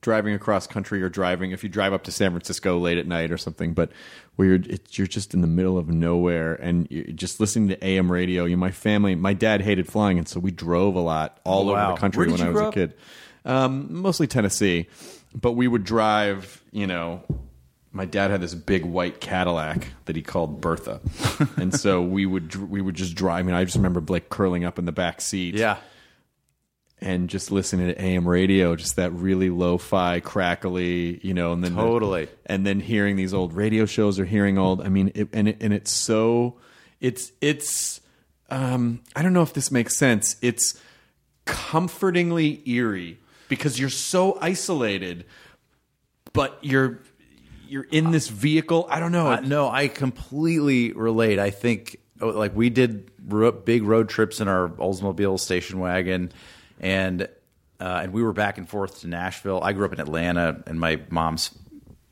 [0.00, 3.32] driving across country or driving if you drive up to San Francisco late at night
[3.32, 3.90] or something, but
[4.36, 7.84] where you're it, you're just in the middle of nowhere and you're just listening to
[7.84, 8.44] AM radio.
[8.44, 11.66] You, know, my family, my dad hated flying, and so we drove a lot all
[11.66, 11.72] wow.
[11.72, 12.94] over the country when I was a kid.
[13.44, 14.88] Um, mostly Tennessee,
[15.34, 16.62] but we would drive.
[16.70, 17.22] You know,
[17.98, 21.00] my dad had this big white Cadillac that he called Bertha,
[21.56, 23.40] and so we would we would just drive.
[23.40, 25.54] I mean, I just remember Blake curling up in the back seat.
[25.56, 25.76] Yeah.
[27.00, 31.74] and just listening to AM radio, just that really lo-fi, crackly, you know, and then
[31.74, 32.28] Totally.
[32.46, 34.80] and then hearing these old radio shows or hearing old.
[34.80, 36.56] I mean, it, and it, and it's so,
[37.00, 38.00] it's it's,
[38.50, 40.36] um, I don't know if this makes sense.
[40.40, 40.80] It's
[41.46, 43.18] comfortingly eerie
[43.48, 45.24] because you're so isolated,
[46.32, 47.00] but you're
[47.68, 48.86] you're in this vehicle.
[48.88, 49.28] I don't know.
[49.28, 51.38] Uh, no, I completely relate.
[51.38, 56.32] I think oh, like we did ro- big road trips in our Oldsmobile station wagon,
[56.80, 57.22] and
[57.80, 59.60] uh, and we were back and forth to Nashville.
[59.62, 61.50] I grew up in Atlanta, and my mom's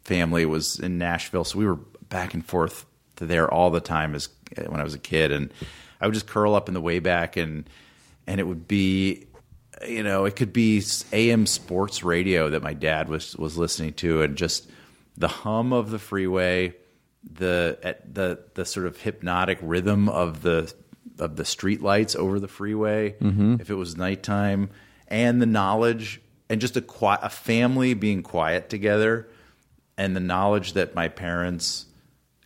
[0.03, 1.77] family was in Nashville, so we were
[2.09, 2.87] back and forth
[3.17, 4.29] to there all the time as
[4.67, 5.53] when I was a kid, and
[6.01, 7.69] I would just curl up in the way back, and
[8.27, 9.27] and it would be.
[9.87, 10.83] You know, it could be
[11.13, 14.71] AM sports radio that my dad was was listening to, and just
[15.17, 16.75] the hum of the freeway,
[17.33, 20.73] the at the the sort of hypnotic rhythm of the
[21.19, 23.57] of the street lights over the freeway mm-hmm.
[23.59, 24.69] if it was nighttime
[25.09, 29.27] and the knowledge and just a qui- a family being quiet together
[29.97, 31.87] and the knowledge that my parents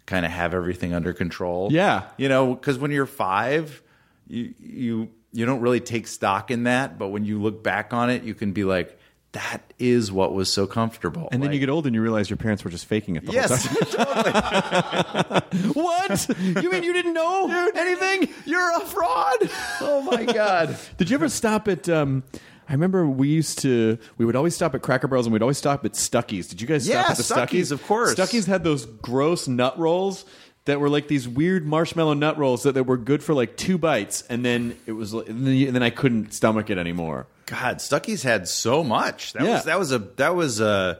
[0.07, 2.05] kind of have everything under control Yeah.
[2.17, 3.83] you know because when you're five
[4.29, 8.09] you you you don't really take stock in that but when you look back on
[8.09, 8.99] it you can be like
[9.33, 12.29] that is what was so comfortable and then Like- you get old and you realize
[12.29, 15.73] your parents were just faking it the whole Yes, time.
[15.75, 16.29] what?
[16.63, 18.29] You mean you didn't know anything?
[18.45, 19.39] You're a fraud.
[19.81, 20.77] Oh my god.
[20.99, 21.89] Did you ever stop at?
[21.89, 22.23] Um,
[22.69, 23.99] I remember we used to.
[24.19, 26.47] We would always stop at Cracker Barrels, and we'd always stop at Stuckey's.
[26.49, 27.73] Did you guys Yeah, stop at the Stuckey's, Stuckies?
[27.73, 28.15] of course.
[28.15, 30.25] Stuckey's had those gross nut rolls
[30.71, 33.77] that were like these weird marshmallow nut rolls that, that were good for like two
[33.77, 37.27] bites, and then it was, and then, and then I couldn't stomach it anymore.
[37.47, 39.33] God, Stuckey's had so much.
[39.33, 39.55] That Yeah.
[39.57, 40.99] was that was a that was a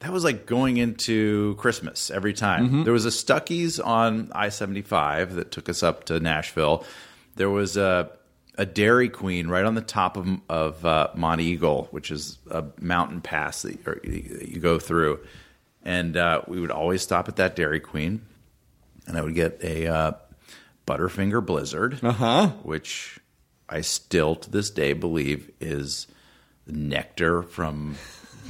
[0.00, 2.66] that was like going into Christmas every time.
[2.66, 2.82] Mm-hmm.
[2.84, 6.84] There was a Stuckey's on I seventy five that took us up to Nashville.
[7.36, 8.10] There was a
[8.58, 13.20] a Dairy Queen right on the top of of uh, Monteagle, which is a mountain
[13.20, 15.20] pass that you, or you you go through,
[15.84, 18.22] and uh, we would always stop at that Dairy Queen,
[19.06, 20.12] and I would get a uh,
[20.86, 22.48] Butterfinger Blizzard, uh-huh.
[22.62, 23.18] which
[23.68, 26.06] I still to this day believe is
[26.66, 27.96] nectar from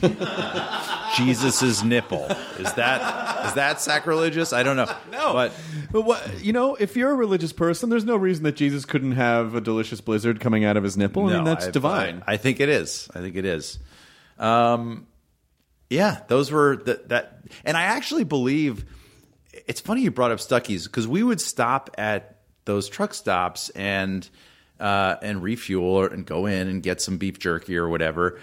[1.17, 2.25] Jesus's nipple.
[2.59, 4.53] Is that is that sacrilegious?
[4.53, 4.93] I don't know.
[5.11, 5.53] No, but
[5.91, 9.13] But what you know, if you're a religious person, there's no reason that Jesus couldn't
[9.13, 11.29] have a delicious blizzard coming out of his nipple.
[11.29, 12.23] I mean, that's I- divine.
[12.27, 13.09] I, I think it is.
[13.15, 13.79] I think it is.
[14.39, 15.07] Um,
[15.91, 18.85] yeah, those were that that, and I actually believe
[19.53, 24.29] it's funny you brought up Stuckey's because we would stop at those truck stops and
[24.81, 28.41] uh, and refuel or, and go in and get some beef jerky or whatever.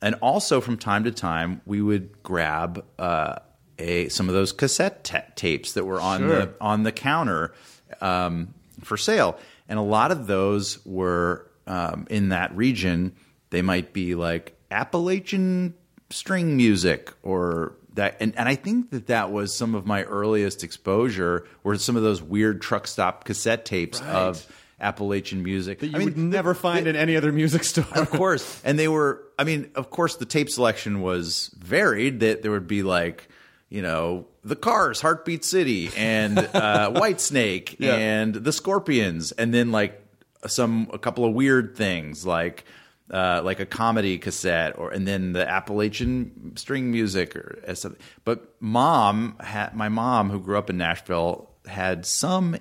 [0.00, 3.36] And also from time to time, we would grab uh,
[3.78, 6.28] a some of those cassette ta- tapes that were on Sure.
[6.28, 7.52] the on the counter
[8.00, 9.38] um, for sale,
[9.68, 13.14] and a lot of those were um, in that region.
[13.50, 15.74] They might be like Appalachian
[16.10, 20.64] string music or that, and, and I think that that was some of my earliest
[20.64, 21.46] exposure.
[21.62, 24.46] Were some of those weird truck stop cassette tapes of
[24.80, 27.84] Appalachian music that you would never find in any other music store.
[27.94, 28.60] of course.
[28.64, 32.20] And they were, I mean, of course, the tape selection was varied.
[32.20, 33.28] That there would be like,
[33.68, 37.94] you know, the Cars, Heartbeat City, and uh, Whitesnake, Yeah.
[37.94, 40.02] and the Scorpions, and then like
[40.46, 42.64] some a couple of weird things like.
[43.10, 48.00] Uh, like a comedy cassette, or and then the Appalachian string music, or something.
[48.24, 52.56] But mom had my mom, who grew up in Nashville, had some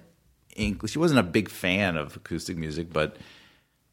[0.55, 0.91] English.
[0.91, 3.15] She wasn't a big fan of acoustic music, but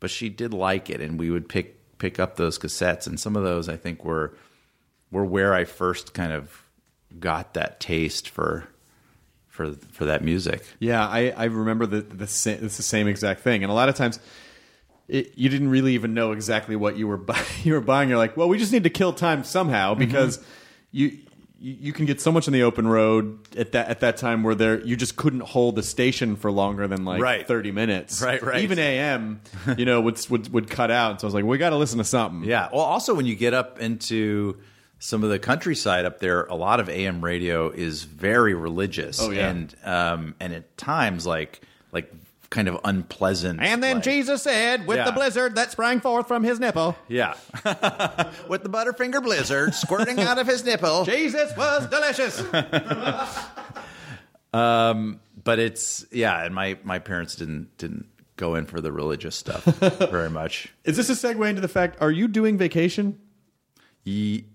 [0.00, 3.36] but she did like it, and we would pick pick up those cassettes, and some
[3.36, 4.34] of those I think were
[5.10, 6.62] were where I first kind of
[7.20, 8.66] got that taste for
[9.46, 10.64] for for that music.
[10.80, 13.94] Yeah, I, I remember the the it's the same exact thing, and a lot of
[13.94, 14.18] times.
[15.08, 18.08] It, you didn't really even know exactly what you were buy- you were buying.
[18.08, 20.00] You're like, well, we just need to kill time somehow Mm-hmm.
[20.00, 20.38] because
[20.92, 21.18] you
[21.60, 24.42] you you can get so much on the open road at that at that time
[24.44, 27.46] where there you just couldn't hold the station for longer than like Right.
[27.48, 28.22] thirty minutes.
[28.28, 28.62] Right, right.
[28.62, 29.40] Even AM,
[29.76, 31.20] you know, would would would cut out.
[31.20, 32.48] So I was like, we got to listen to something.
[32.48, 32.68] Yeah.
[32.72, 34.58] Well, also when you get up into
[35.00, 39.20] some of the countryside up there, a lot of AM radio is very religious.
[39.20, 39.48] Oh, yeah.
[39.48, 41.60] and um, and at times like
[41.92, 42.12] like
[42.50, 43.60] kind of unpleasant.
[43.60, 45.04] And then like- Jesus said, with Yeah.
[45.04, 47.34] the blizzard that sprang forth from his nipple, Yeah.
[48.48, 51.04] With the Butterfinger Blizzard squirting out of his nipple.
[51.04, 52.42] Jesus was delicious.
[54.52, 59.34] um, But it's yeah, and my my parents didn't didn't go in for the religious
[59.36, 59.64] stuff
[60.10, 60.72] very much.
[60.84, 61.96] Is this a segue into the fact?
[62.00, 63.18] Are you doing vacation?
[64.04, 64.46] Ye-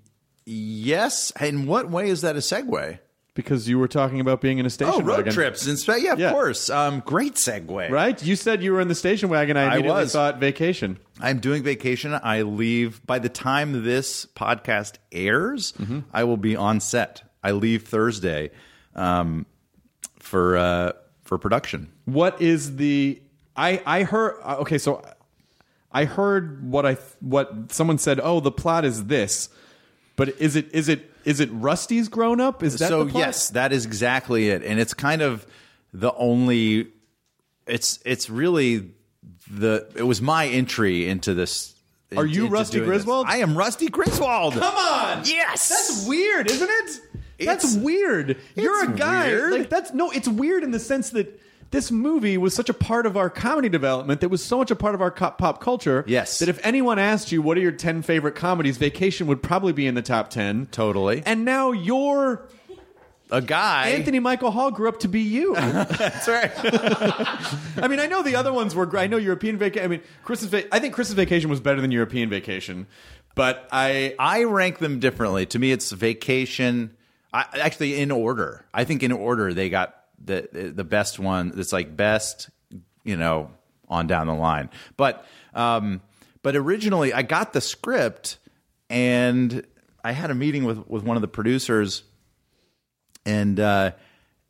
[0.46, 1.32] Yes.
[1.40, 3.00] In what way is that a segue?
[3.36, 5.34] Because you were talking about being in a station Oh, road wagon.
[5.34, 5.66] trips.
[5.66, 6.32] And spe- yeah, of Yeah.
[6.32, 6.70] course.
[6.70, 7.90] Um, great segue.
[7.90, 8.22] Right?
[8.24, 9.58] You said you were in the station wagon.
[9.58, 10.12] I I immediately was.
[10.12, 11.00] thought vacation.
[11.20, 12.14] I'm doing vacation.
[12.22, 15.72] I leave by the time this podcast airs.
[15.80, 16.02] Mm-hmm.
[16.14, 17.24] I will be on set.
[17.44, 18.52] I leave Thursday
[18.96, 19.48] um,
[20.20, 20.92] for uh,
[21.24, 21.92] for production.
[22.06, 23.20] What is the
[23.56, 25.04] I I heard uh, okay, so
[25.92, 29.50] I heard what I what someone said, "Oh, the plot is this."
[30.16, 32.62] But is it is it is it Rusty's grown up?
[32.64, 35.46] Is that so yes, that is exactly it, and it's kind of
[35.94, 36.88] the only.
[37.66, 38.92] It's it's really
[39.50, 39.88] the.
[39.96, 41.74] It was my entry into this.
[42.16, 42.98] Are you into Rusty doing this.
[43.04, 43.26] Griswold?
[43.28, 44.54] I am Rusty Griswold.
[44.54, 45.24] Come on.
[45.26, 47.00] Yes, That's weird, isn't it?
[47.46, 48.38] That's It's- weird.
[48.56, 49.52] You're a guy weird.
[49.54, 51.40] like that's no, it's weird in the sense that
[51.72, 54.76] this movie was such a part of our comedy development that was so much a
[54.76, 56.40] part of our co- pop culture Yes.
[56.40, 59.88] that if anyone asked you what are your 10 favorite comedies vacation would probably be
[59.88, 61.24] in the top 10 Totally.
[61.26, 62.48] and now you're
[63.32, 63.88] a guy.
[63.90, 65.56] Anthony Michael Hall grew up to be you.
[65.58, 66.52] That's right.
[67.82, 69.04] I mean, I know the other ones were great.
[69.04, 69.84] I know European Vacation.
[69.86, 70.52] I mean, Christmas.
[70.52, 72.86] Va- I think Christmas Vacation was better than European Vacation,
[73.34, 74.14] but I.
[74.20, 75.48] I rank them differently.
[75.48, 76.92] To me, it's vacation.
[77.34, 78.66] I, actually, in order.
[78.72, 81.52] I think in order they got the the best one.
[81.56, 82.50] that's like best,
[83.04, 83.52] you know,
[83.88, 84.70] on down the line.
[84.98, 86.02] But um,
[86.42, 88.38] but originally, I got the script,
[88.90, 89.66] and
[90.04, 92.04] I had a meeting with with one of the producers,
[93.26, 93.92] and uh,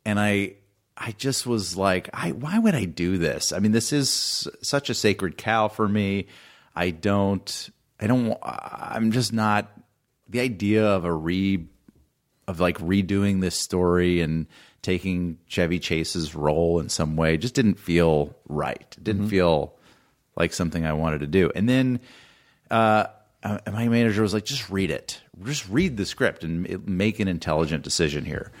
[0.04, 0.54] and I.
[0.96, 3.50] I just was like, I why would I do this?
[3.52, 6.28] I mean, this is such a sacred cow for me.
[6.76, 9.72] I don't, I don't, I'm just not
[10.28, 11.66] the idea of a re,
[12.46, 14.46] of like redoing this story and
[14.84, 18.86] taking Chevy Chase's role in some way just didn't feel right.
[18.96, 19.74] It didn't feel
[20.36, 21.50] like something I wanted to do.
[21.54, 22.00] And then,
[22.70, 23.06] uh,
[23.42, 25.20] uh, my manager was like, just read it.
[25.42, 28.52] Just read the script and make an intelligent decision here.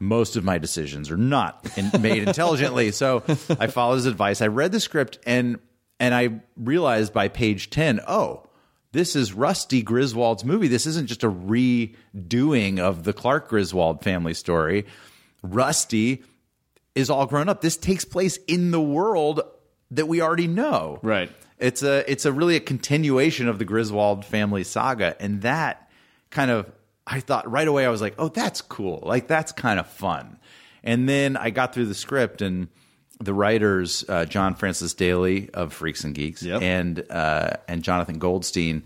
[0.00, 2.90] Most of my decisions are not in, made intelligently.
[2.98, 3.22] So
[3.58, 4.42] I followed his advice.
[4.42, 5.58] I read the script and
[6.00, 8.48] and I realized by page 10, oh,
[8.92, 10.68] this is Rusty Griswold's movie.
[10.68, 14.86] This isn't just a redoing of the Clark Griswold family story.
[15.42, 16.22] Rusty
[16.94, 17.60] is all grown up.
[17.60, 19.40] This takes place in the world
[19.90, 20.98] that we already know.
[21.02, 21.30] Right.
[21.58, 25.90] It's a it's a really a continuation of the Griswold family saga, and that
[26.30, 26.70] kind of
[27.06, 29.00] I thought right away I was like, oh, that's cool.
[29.02, 30.38] Like that's kind of fun.
[30.84, 32.68] And then I got through the script and
[33.20, 36.62] the writers uh, John Francis Daly of Freaks and Geeks Yep.
[36.62, 38.84] and uh, and Jonathan Goldstein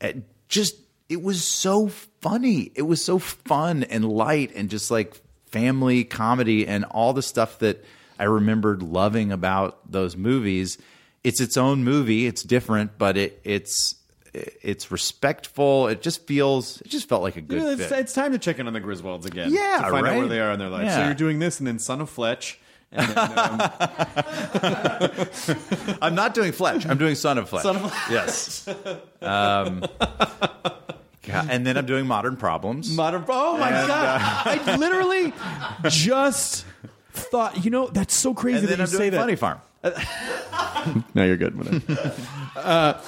[0.00, 0.76] it just
[1.08, 1.88] it was so
[2.20, 2.72] funny.
[2.74, 5.20] It was so fun and light and just like
[5.52, 7.84] family comedy and all the stuff that
[8.18, 10.78] I remembered loving about those movies.
[11.22, 12.26] It's its own movie.
[12.26, 13.94] It's different, but it it's
[14.34, 15.88] it's respectful.
[15.88, 18.38] It just feels it just felt like a good You know, it's, it's time to
[18.38, 19.52] check in on the Griswolds again.
[19.52, 20.14] Yeah, to find right?
[20.14, 20.90] out where they are in their life.
[20.90, 22.58] So you're doing this, and then Son of Fletch.
[22.94, 23.60] And then, um,
[26.02, 26.86] I'm not doing Fletch.
[26.86, 27.62] I'm doing Son of Fletch.
[27.62, 28.10] Son of Fletch.
[28.10, 28.68] Yes.
[29.22, 29.84] Um,
[31.24, 32.94] yeah, and then I'm doing Modern Problems.
[32.96, 33.24] modern.
[33.28, 34.20] Oh my And, god!
[34.66, 35.32] I literally
[35.88, 36.64] just
[37.12, 37.64] thought.
[37.64, 39.18] You know, that's so crazy and that then you I'm say doing that.
[39.18, 39.60] Funny Farm.
[41.14, 41.56] No, you're good.
[41.56, 42.12] Whatever.
[42.56, 43.00] uh,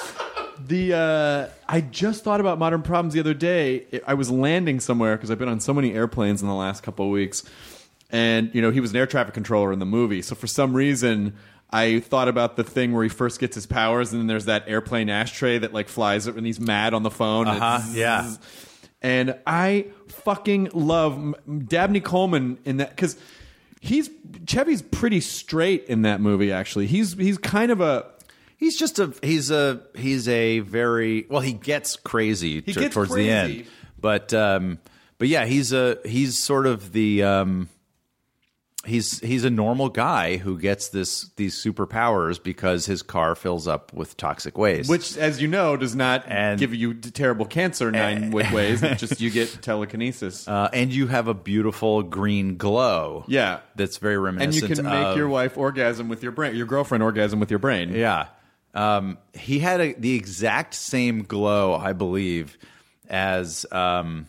[0.64, 3.84] the uh, I just thought about modern problems the other day.
[4.06, 7.04] I was landing somewhere because I've been on so many airplanes in the last couple
[7.06, 7.42] of weeks,
[8.10, 10.22] and you know he was an air traffic controller in the movie.
[10.22, 11.34] So for some reason.
[11.76, 14.64] I thought about the thing where he first gets his powers, and then there's that
[14.68, 17.48] airplane ashtray that like flies and he's mad on the phone.
[17.48, 18.34] and Uh-huh, it's- yeah.
[19.02, 23.16] and I fucking love M- Dabney Coleman in that because
[23.80, 24.08] he's
[24.46, 26.52] Chevy's pretty straight in that movie.
[26.52, 28.06] Actually, he's he's kind of a
[28.56, 33.10] He's just a he's a he's a very well he gets crazy to- gets towards
[33.10, 33.26] crazy.
[33.28, 33.66] the end,
[34.00, 34.78] but um,
[35.18, 37.68] but yeah he's a he's sort of the um,
[38.86, 43.92] he's he's a normal guy who gets this these superpowers because his car fills up
[43.92, 44.88] with toxic waste.
[44.90, 48.82] which, as you know, does not And- give you terrible cancer nine wa- ways.
[48.82, 50.46] It's just you get telekinesis.
[50.48, 53.24] uh, and you have a beautiful green glow.
[53.28, 53.60] Yeah.
[53.76, 54.62] that's very reminiscent.
[54.62, 57.50] and you can make of- your wife orgasm with your brain, your girlfriend orgasm with
[57.50, 57.92] your brain.
[57.94, 58.26] Yeah.
[58.74, 62.58] Um, he had a, the exact same glow, I believe,
[63.08, 64.26] as um,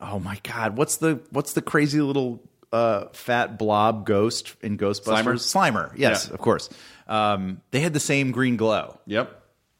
[0.00, 5.40] oh my god, what's the what's the crazy little uh, fat blob ghost in Ghostbusters?
[5.54, 6.34] Slimer, yes, Yeah.
[6.34, 6.68] of course.
[7.06, 8.98] Um, they had the same green glow.
[9.06, 9.34] Yep.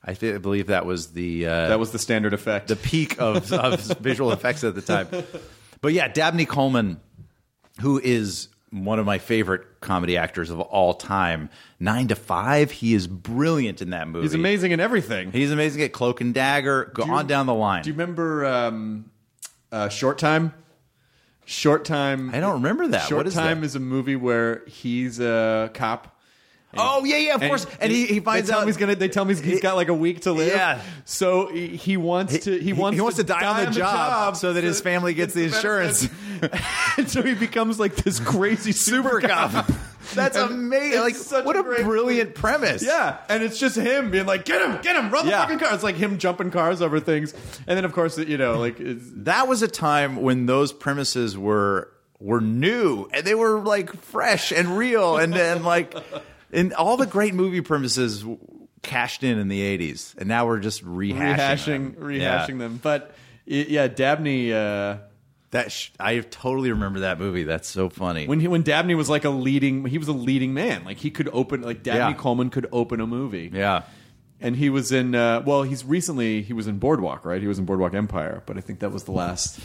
[0.04, 2.68] I, th- I believe that was the uh, That was the standard effect.
[2.68, 5.08] the peak of, of visual effects at the time.
[5.80, 7.00] But yeah, Dabney Coleman,
[7.80, 11.48] who is one of my favorite comedy actors of all time.
[11.80, 14.24] Nine to Five, he is brilliant in that movie.
[14.24, 15.32] He's amazing in everything.
[15.32, 16.90] He's amazing at Cloak and Dagger.
[16.94, 17.82] Go you- on down the line.
[17.82, 19.10] Do you remember um,
[19.72, 20.52] uh, Short Time?
[21.48, 22.28] Short Time.
[22.34, 23.08] I don't remember that.
[23.08, 23.66] Short What is Time that?
[23.66, 26.14] is a movie where he's a cop.
[26.76, 27.66] oh yeah, yeah, of course.
[27.80, 28.96] And he, he finds they tell out him he's gonna.
[28.96, 30.52] They tell him he's, he's got like a week to live.
[30.52, 30.82] Yeah.
[31.06, 32.58] So he, he wants to.
[32.58, 32.96] He wants.
[32.96, 36.06] he wants to die, on the job, so that his family gets the insurance.
[36.98, 39.70] and so he becomes like this crazy Super cop.
[40.14, 41.00] That's amazing.
[41.00, 42.82] Like such what a brilliant premise.
[42.82, 45.42] Yeah, and it's just him being like, "Get him, get him, run the Yeah.
[45.42, 47.32] fucking car!" It's like him jumping cars over things,
[47.66, 51.92] and then of course, you know, like that was a time when those premises were
[52.20, 55.94] were new and they were like fresh and real and then like
[56.52, 58.24] and all the great movie premises
[58.82, 61.96] cashed in in the 80s and now we're just rehashing rehashing, them.
[62.00, 62.56] rehashing Yeah.
[62.58, 62.80] them.
[62.82, 63.14] But
[63.46, 64.52] yeah, Dabney.
[64.52, 64.96] Uh,
[65.50, 69.08] that sh- I totally remember that movie that's so funny when he when Dabney was
[69.08, 70.84] like a leading, he was a leading man.
[70.84, 72.12] Like he could open, like Dabney Yeah.
[72.14, 73.50] Coleman could open a movie.
[73.52, 73.82] yeah
[74.40, 75.16] and he was in.
[75.16, 77.40] Uh, well, he's recently he was in Boardwalk, right?
[77.40, 79.58] He was in Boardwalk Empire, but I think that was the last.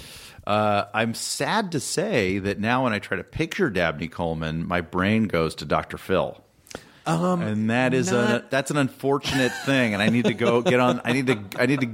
[0.48, 4.82] uh, I'm sad to say that now when I try to picture Dabney Coleman my
[4.82, 6.00] brain goes to Dr.
[6.00, 6.42] Phil
[7.06, 10.62] Um, and that is a not- that's an unfortunate thing and i need to go
[10.62, 11.90] get on i need to i need to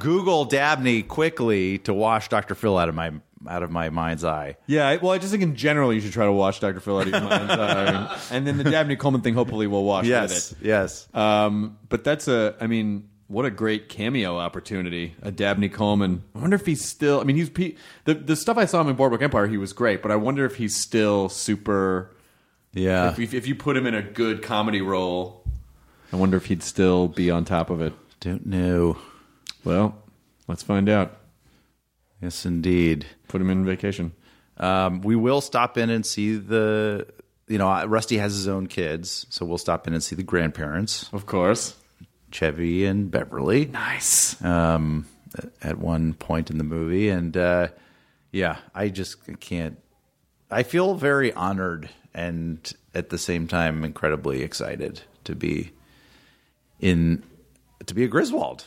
[0.00, 3.12] google dabney quickly to wash dr phil out of my
[3.48, 6.12] out of my mind's eye Yeah, I- well, I just think in general you should
[6.12, 6.80] try to watch Dr.
[6.80, 8.18] Phil out of your mind's eye.
[8.30, 11.16] and then the Dabney Coleman thing hopefully will wash yes with yes it.
[11.18, 16.22] Um, but that's a, I mean, what a great cameo opportunity, a Dabney Coleman.
[16.34, 17.20] I wonder if he's still.
[17.20, 19.48] I mean, he's he, the the stuff I saw him in Boardwalk Empire.
[19.48, 22.14] He was great, but I wonder if he's still super.
[22.72, 25.44] yeah If, if you put him in a good comedy role,
[26.12, 27.94] I wonder if he'd still be on top of it.
[28.20, 28.96] don't know
[29.64, 29.96] Well,
[30.46, 31.16] let's find out.
[32.22, 34.12] Yes indeed Put him in vacation.
[34.58, 37.06] um, we will stop in and see the
[37.48, 41.08] you know rusty has his own kids so we'll stop in and see the grandparents
[41.12, 41.74] Of course.
[42.30, 44.42] chevy and beverly Nice.
[44.44, 45.06] um,
[45.62, 47.68] at one point in the movie, and uh,
[48.32, 49.76] yeah, I just can't.
[50.50, 55.72] I feel very honored and at the same time incredibly excited to be
[56.80, 57.22] in
[57.84, 58.64] to be a Griswold.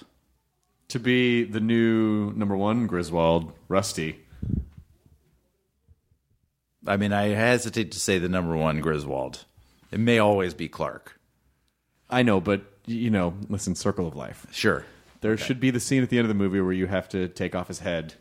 [0.89, 4.19] To be the new number one Griswold, Rusty.
[6.87, 9.45] I mean, I hesitate to say the number one Griswold.
[9.91, 11.19] It may always be Clark.
[12.09, 14.47] I know, but you know, listen, Circle of Life.
[14.51, 14.83] Sure.
[15.21, 17.27] There should be the scene at the end of the movie where you have to
[17.27, 18.15] take off his head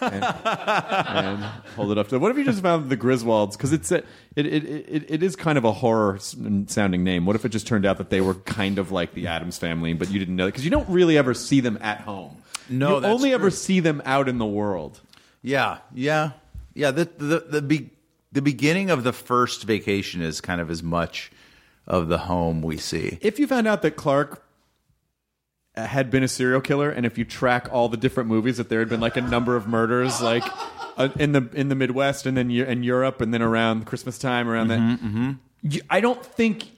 [0.00, 1.44] and, and
[1.76, 2.18] hold it up to.
[2.18, 3.52] What if you just found the Griswolds?
[3.52, 3.98] Because it's a,
[4.36, 7.26] it, it it it is kind of a horror sounding name.
[7.26, 9.92] What if it just turned out that they were kind of like the Addams family,
[9.94, 10.46] but you didn't know?
[10.46, 12.36] Because you don't really ever see them at home.
[12.68, 15.00] No, you only ever see them out in the world.
[15.42, 16.32] Yeah, yeah,
[16.74, 16.90] yeah.
[16.90, 17.90] The the the be,
[18.32, 21.30] the beginning of the first vacation is kind of as much
[21.86, 23.18] of the home we see.
[23.20, 24.43] If you found out that Clark
[25.76, 28.78] had been a serial killer, and if you track all the different movies, that there
[28.78, 30.44] had been like a number of murders, like
[30.96, 34.18] uh, in the in the Midwest, and then Eu- in Europe, and then around Christmas
[34.18, 36.70] time, around Mm-hmm, that, you, I don't think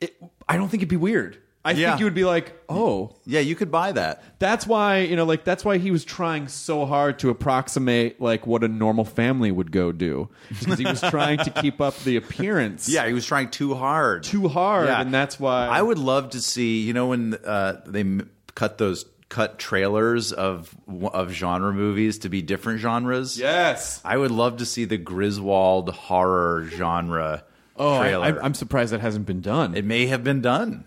[0.00, 0.14] it.
[0.48, 1.38] I don't think it'd be weird.
[1.62, 1.90] I Yeah.
[1.90, 4.22] think you would be like, oh, Yeah, you could buy that.
[4.38, 8.46] that's why you know, like that's why he was trying so hard to approximate like
[8.46, 12.16] what a normal family would go do, because he was trying to keep up the
[12.16, 12.88] appearance.
[12.88, 14.22] Yeah, he was trying too hard.
[14.22, 15.00] too hard, Yeah.
[15.02, 16.80] and that's why I would love to see.
[16.80, 20.74] You know, when uh, they m- cut those cut trailers of
[21.12, 23.38] of genre movies to be different genres.
[23.38, 24.00] Yes.
[24.04, 27.44] I would love to see the Griswold horror genre
[27.76, 28.24] Oh, I, trailer.
[28.40, 29.74] I, I'm surprised that hasn't been done.
[29.76, 30.84] it may have been done.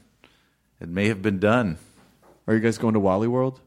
[0.84, 1.78] It may have been done.
[2.46, 3.62] Are you guys going to Wally World?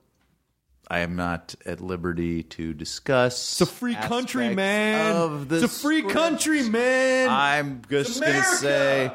[0.89, 3.53] I am not at liberty to discuss.
[3.61, 5.17] It's a free country, aspects man.
[5.17, 6.15] Of the it's a free script.
[6.15, 7.29] country, man.
[7.31, 8.57] I'm just gonna America!
[8.57, 9.13] say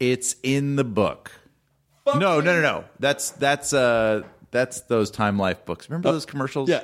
[0.00, 1.30] it's in the book.
[2.06, 2.84] no, no, no, no.
[2.98, 5.88] That's that's uh that's those Time Life books.
[5.88, 6.68] Remember those commercials?
[6.68, 6.82] yeah.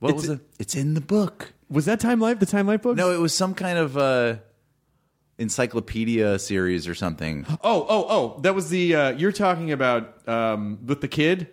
[0.00, 0.40] What It's- was it?
[0.58, 1.52] It's in the book.
[1.70, 2.38] Was that Time Life?
[2.40, 2.96] The Time Life book?
[2.96, 4.36] No, it was some kind of uh
[5.40, 7.44] encyclopedia series or something.
[7.64, 8.40] Oh, oh, oh.
[8.42, 11.48] That was the uh, you're talking about um, with the kid,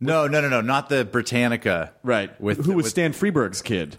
[0.00, 1.92] No, no, no, no, not the Britannica.
[2.02, 2.38] right?
[2.40, 3.98] With who was with- Stan Freberg's kid?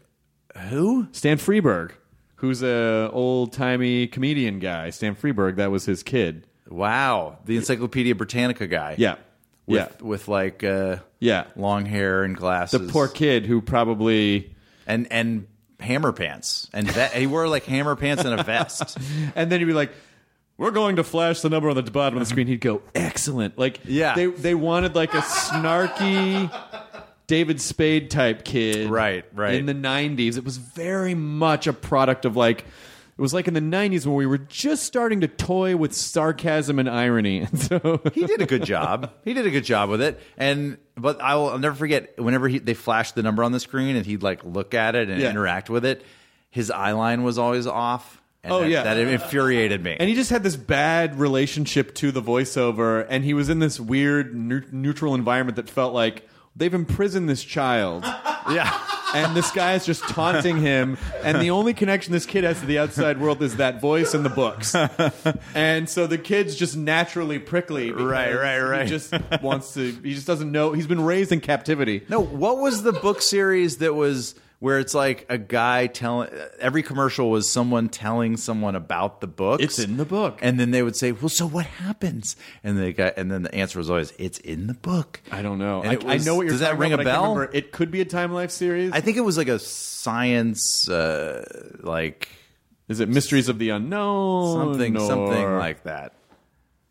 [0.70, 1.08] who?
[1.12, 1.92] Stan Freberg,
[2.36, 4.90] who's a old timey comedian guy.
[4.90, 6.48] Stan Freberg, that was his kid.
[6.68, 8.96] Wow, the Encyclopedia Britannica guy.
[8.98, 9.16] Yeah,
[9.66, 11.46] with yeah, with like uh yeah.
[11.56, 12.80] long hair and glasses.
[12.82, 14.56] The poor kid who probably
[14.88, 15.48] and and
[15.82, 18.98] hammer pants and ve- he wore like hammer pants and a vest.
[19.36, 19.92] and then he'd be like,
[20.58, 23.58] "We're going to flash the number on the bottom of the screen." He'd go, "Excellent!"
[23.58, 24.16] Like, Yeah.
[24.16, 26.50] they they wanted like a snarky
[27.28, 29.56] David Spade type kid, Right, right.
[29.56, 32.66] In the '90s, it was very much a product of like.
[33.22, 36.80] It was like in the '90s when we were just starting to toy with sarcasm
[36.80, 39.12] and irony, and so he did a good job.
[39.24, 40.20] He did a good job with it.
[40.38, 43.60] And but I will I'll never forget whenever he, they flashed the number on the
[43.60, 45.30] screen and he'd like look at it and Yeah.
[45.30, 46.04] interact with it.
[46.50, 48.20] His eye line was always off.
[48.44, 48.84] And Oh, that, yeah.
[48.86, 49.98] that infuriated me.
[50.00, 53.80] And he just had this bad relationship to the voiceover, and he was in this
[53.80, 58.04] weird neu- neutral environment that felt like they've imprisoned this child,
[58.50, 58.80] yeah,
[59.14, 62.66] and this guy is just taunting him, and the only connection this kid has to
[62.66, 64.76] the outside world is that voice in the books,
[65.56, 68.84] and so the kid's just naturally prickly, Right, right, right.
[68.84, 69.92] He just wants to.
[69.92, 70.74] He just doesn't know.
[70.74, 72.04] He's been raised in captivity.
[72.10, 76.30] No, what was the book series that was where it's like a guy telling
[76.60, 79.60] every commercial was someone telling someone about the book.
[79.60, 80.38] It's in the book.
[80.44, 83.54] and then they would say, "Well, so what happens?" And the guy, and then the
[83.56, 85.82] answer was always, "It's in the book." I don't know.
[85.84, 87.58] I, was- I know what you're Does that ring about, a but I can't bell?
[87.58, 88.92] It could be a Time Life series.
[88.94, 91.44] I think it was like a science, uh,
[91.82, 92.30] like
[92.88, 94.58] is it Mysteries of the Unknown?
[94.74, 96.14] something, or, something like that.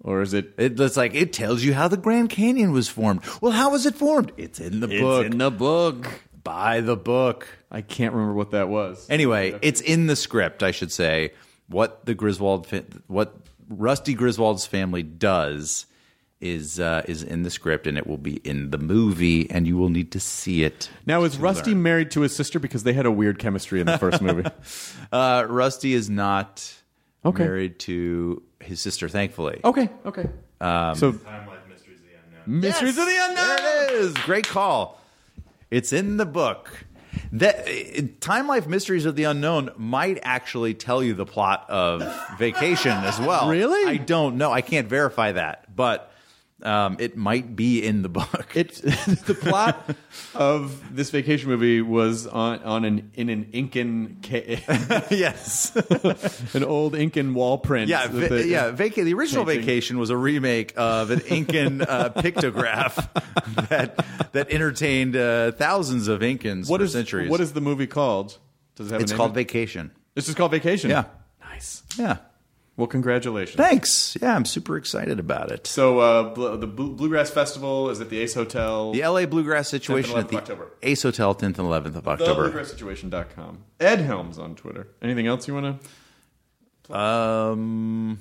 [0.03, 0.55] or is it?
[0.59, 3.21] It, it's like it tells you how the Grand Canyon was formed.
[3.41, 4.33] Well, how was it formed?
[4.37, 5.27] It's in the book.
[5.27, 6.09] It's in the book.
[6.43, 7.49] Buy the book.
[7.71, 9.07] I can't remember what that was.
[9.11, 11.33] Anyway, it's in the script, I should say.
[11.69, 12.67] What the Griswold,
[13.07, 13.35] what
[13.69, 15.87] Rusty Griswold's family does
[16.41, 19.77] is uh, is in the script, and it will be in the movie, and you
[19.77, 20.89] will need to see it.
[21.07, 21.83] Now is Rusty learn.
[21.83, 24.49] married to his sister because they had a weird chemistry in the first movie?
[25.13, 26.75] Uh, Rusty is not
[27.25, 27.45] Okay.
[27.45, 29.61] married to his sister, thankfully.
[29.63, 30.29] okay, okay.
[30.61, 32.13] Um, so Mysteries of the
[32.47, 32.61] Unknown.
[32.61, 33.57] Mysteries of the Unknown.
[33.57, 34.15] There it is.
[34.25, 35.00] Great call.
[35.71, 36.87] It's in the book.
[37.33, 42.03] That Time Life Mysteries of the Unknown might actually tell you the plot of
[42.39, 43.49] Vacation as well.
[43.49, 43.89] Really?
[43.89, 44.53] I don't know.
[44.53, 46.10] I can't verify that, but
[46.63, 48.53] um, it might be in the book.
[48.55, 48.75] It
[49.27, 49.95] the plot
[50.35, 54.61] of this vacation movie was on on an in an Incan ca-
[55.11, 55.75] yes.
[56.55, 57.89] an old Incan wall print.
[57.89, 58.71] Yeah, va- they- yeah.
[58.71, 59.61] Vaca- the original Painting.
[59.65, 62.95] Vacation was a remake of an Incan uh, pictograph
[63.69, 67.31] that that entertained uh, thousands of Incans What for is centuries.
[67.31, 68.39] what is the movie called?
[68.77, 69.91] Does it have it's called Vacation.
[70.15, 70.91] This is called Vacation.
[70.91, 71.05] Yeah.
[71.41, 71.83] Nice.
[71.97, 72.19] Yeah.
[72.81, 73.57] Well, congratulations.
[73.57, 74.17] Thanks.
[74.21, 75.67] Yeah, I'm super excited about it.
[75.67, 78.93] So uh, bl- the Bl- Bluegrass Festival is at the Ace Hotel.
[78.93, 80.73] The LA Bluegrass situation 10th and at the October.
[80.83, 82.51] Ace Hotel, 10th and 11th of October.
[82.51, 83.65] TheBluegrassSituation.com.
[83.79, 84.89] Ed Helms on Twitter.
[85.03, 85.81] Anything else you want
[86.89, 86.97] to?
[86.97, 88.19] Um,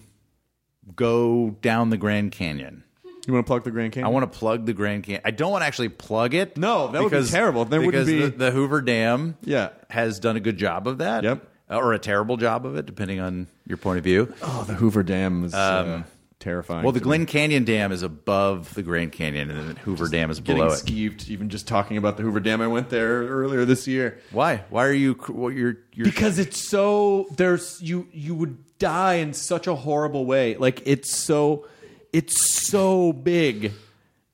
[0.96, 2.84] go down the Grand Canyon.
[3.28, 4.06] You want to plug the Grand Canyon?
[4.08, 5.22] I want to plug the Grand Canyon.
[5.26, 6.58] I don't want to actually plug it.
[6.58, 7.66] No, that would be terrible.
[7.66, 9.70] There wouldn't because be- the, the Hoover Dam Yeah.
[9.90, 11.24] has done a good job of that.
[11.24, 11.46] Yep.
[11.70, 14.34] Or a terrible job of it, depending on your point of view.
[14.42, 16.02] Oh, the Hoover Dam is uh,
[16.40, 16.84] terrifying.
[16.84, 17.26] Well, the Glen me.
[17.28, 20.84] Canyon Dam is above the Grand Canyon, and the Hoover Dam is below it.
[20.84, 22.62] skeeved even just talking about the Hoover Dam.
[22.62, 24.64] I went there earlier this year Why?
[24.70, 25.14] Why are you?
[25.14, 25.78] What you're?
[25.94, 30.56] you're because it's so there's you you would die in such a horrible way.
[30.56, 31.68] Like it's so
[32.12, 33.74] it's so big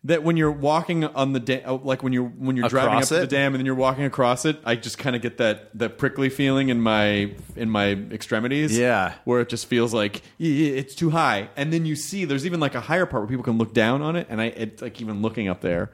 [0.05, 2.95] that when you're walking on the dam, uh, like when you're when you're driving up
[3.03, 3.29] Across to the it?
[3.29, 6.29] dam and then you're walking across it, I just kind of get that that prickly
[6.29, 8.77] feeling in my in my extremities.
[8.77, 9.13] Yeah.
[9.25, 12.45] where it just feels like "Y- y- it's too high, and then you see there's
[12.45, 14.81] even like a higher part where people can look down on it, and I it's
[14.81, 15.91] like even looking up there.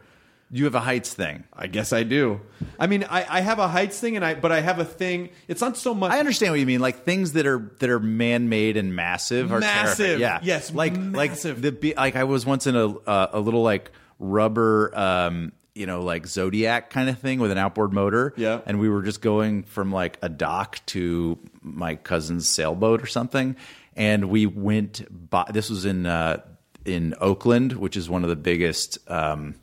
[0.52, 1.44] You have a heights thing.
[1.54, 2.42] I guess I do.
[2.80, 5.30] I mean, I, I have a heights thing, and I but I have a thing.
[5.48, 6.12] It's not so much.
[6.12, 6.82] I understand what you mean.
[6.82, 9.98] Like things that are that are man made and massive are Massive.
[10.20, 10.20] terrifying.
[10.22, 11.58] Yeah, Yes, like massive.
[11.58, 14.92] like the be- like I was once in a uh, a little like rubber.
[14.98, 18.34] um you know, like Zodiac kind of thing with an outboard motor.
[18.36, 18.60] Yeah.
[18.66, 23.56] And we were just going from like a dock to my cousin's sailboat or something.
[23.96, 26.42] And we went by, this was in, uh,
[26.84, 29.56] in Oakland, which is one of the biggest, um,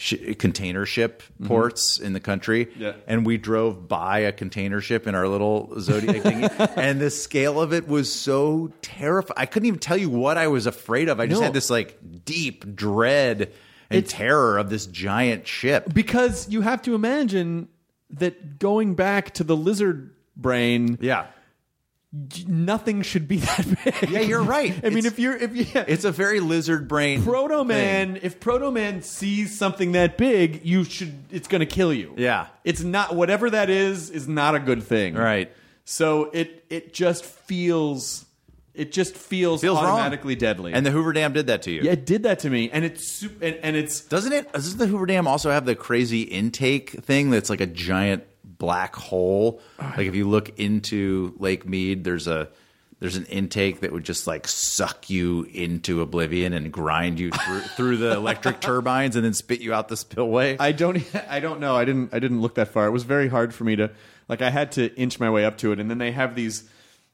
[0.00, 2.66] sh- container ship ports in the country.
[2.66, 2.82] Mm-hmm.
[2.82, 2.92] Yeah.
[3.06, 6.44] And we drove by a container ship in our little Zodiac thing.
[6.76, 9.34] and the scale of it was so terrifying.
[9.36, 11.20] I couldn't even tell you what I was afraid of.
[11.20, 11.44] I just No.
[11.44, 13.52] had this like deep dread
[13.90, 15.92] and It's- terror of this giant ship.
[15.92, 17.68] because you have to imagine
[18.12, 21.26] that going back to the lizard brain, Yeah.
[22.46, 24.10] Nothing should be that big.
[24.10, 24.74] Yeah, you're right.
[24.84, 27.22] I mean, if you're if you It's a very lizard brain.
[27.22, 31.92] Proto Man, if Proto Man sees something that big, you should it's going to kill
[31.92, 32.14] you.
[32.16, 32.46] Yeah.
[32.64, 35.14] it's not whatever that is is not a good thing.
[35.14, 35.52] Right.
[35.84, 38.26] So it it just feels
[38.72, 39.86] it just feels, Feels wrong.
[39.86, 40.72] automatically deadly.
[40.72, 41.82] And the Hoover Dam did that to you.
[41.82, 44.50] yeah, it did that to me, and it's and, and it's Doesn't it?
[44.52, 48.22] Doesn't the Hoover Dam also have the crazy intake thing that's like a giant
[48.60, 49.60] black hole?
[49.80, 52.48] Like if you look into Lake Mead, there's a
[53.00, 57.60] there's an intake that would just like suck you into oblivion and grind you through,
[57.76, 60.56] through the electric turbines and then spit you out the spillway.
[60.60, 61.74] I don't I don't know.
[61.74, 62.86] I didn't I didn't look that far.
[62.86, 63.90] It was very hard for me to
[64.28, 66.68] like I had to inch my way up to it and then they have these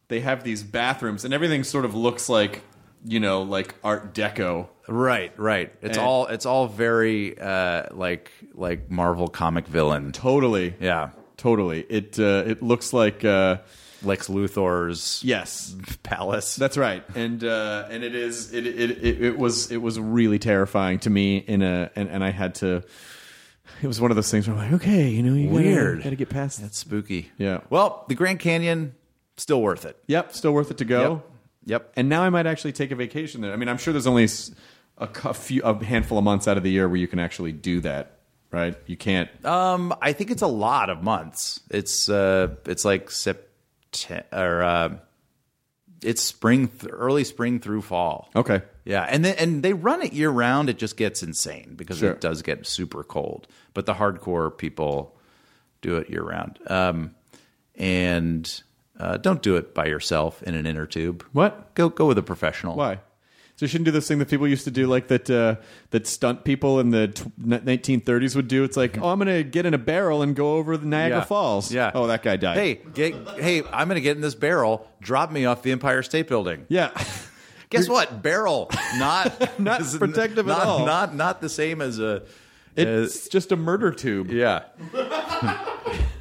[0.08, 2.62] they have these bathrooms, and everything sort of looks like
[3.04, 4.68] you know like Art Deco.
[4.88, 5.72] Right, right.
[5.82, 10.12] It's And- all it's all very uh, like like Marvel comic villain.
[10.12, 11.80] Totally, Yeah, totally.
[11.88, 13.58] It uh, it looks like uh,
[14.02, 16.56] Lex Luthor's yes, palace.
[16.56, 20.38] That's right, and uh, and it is it, it it it was it was really
[20.38, 22.82] terrifying to me in a and, and I had to.
[23.82, 26.02] It was one of those things where I'm like, okay, you know, you gotta- Weird.
[26.02, 27.30] Got to get past That's spooky.
[27.36, 27.60] Yeah.
[27.68, 28.94] Well, the Grand Canyon
[29.36, 29.98] still worth it.
[30.06, 31.12] Yep, still worth it to go.
[31.12, 31.30] Yep.
[31.66, 31.92] Yep.
[31.96, 33.52] And now I might actually take a vacation there.
[33.52, 34.28] I mean, I'm sure there's only
[34.96, 37.52] a, cou- few, a handful of months out of the year where you can actually
[37.52, 38.15] do that,
[38.56, 38.74] right?
[38.86, 39.28] You can't.
[39.44, 41.60] Um, I think it's a lot of months.
[41.70, 43.44] It's uh, it's like September
[44.32, 44.96] or uh,
[46.02, 48.30] it's spring, th- early spring through fall.
[48.36, 48.62] okay.
[48.84, 50.68] Yeah, and then and they run it year round.
[50.68, 52.12] It just gets insane because Sure.
[52.12, 53.48] it does get super cold.
[53.74, 55.16] But the hardcore people
[55.82, 56.58] do it year round.
[56.68, 57.14] Um,
[57.74, 58.62] and
[58.98, 61.24] uh, don't do it by yourself in an inner tube.
[61.32, 61.74] What?
[61.74, 62.76] Go go with a professional.
[62.76, 63.00] Why?
[63.56, 65.56] So you shouldn't do this thing that people used to do, like that uh,
[65.90, 68.64] that stunt people in the tw- 1930s would do.
[68.64, 71.18] It's like, oh, I'm going to get in a barrel and go over the Niagara
[71.20, 71.24] Yeah.
[71.24, 71.72] Falls.
[71.72, 71.90] Yeah.
[71.94, 72.58] Oh, that guy died.
[72.58, 74.86] Hey, get, hey, I'm going to get in this barrel.
[75.00, 76.66] Drop me off the Empire State Building.
[76.68, 76.90] Yeah.
[77.70, 78.22] Guess what?
[78.22, 78.68] Barrel,
[78.98, 80.84] not Not is- protective at not, all.
[80.84, 82.24] Not not the same as a.
[82.76, 84.30] It's just a murder tube.
[84.30, 84.64] yeah.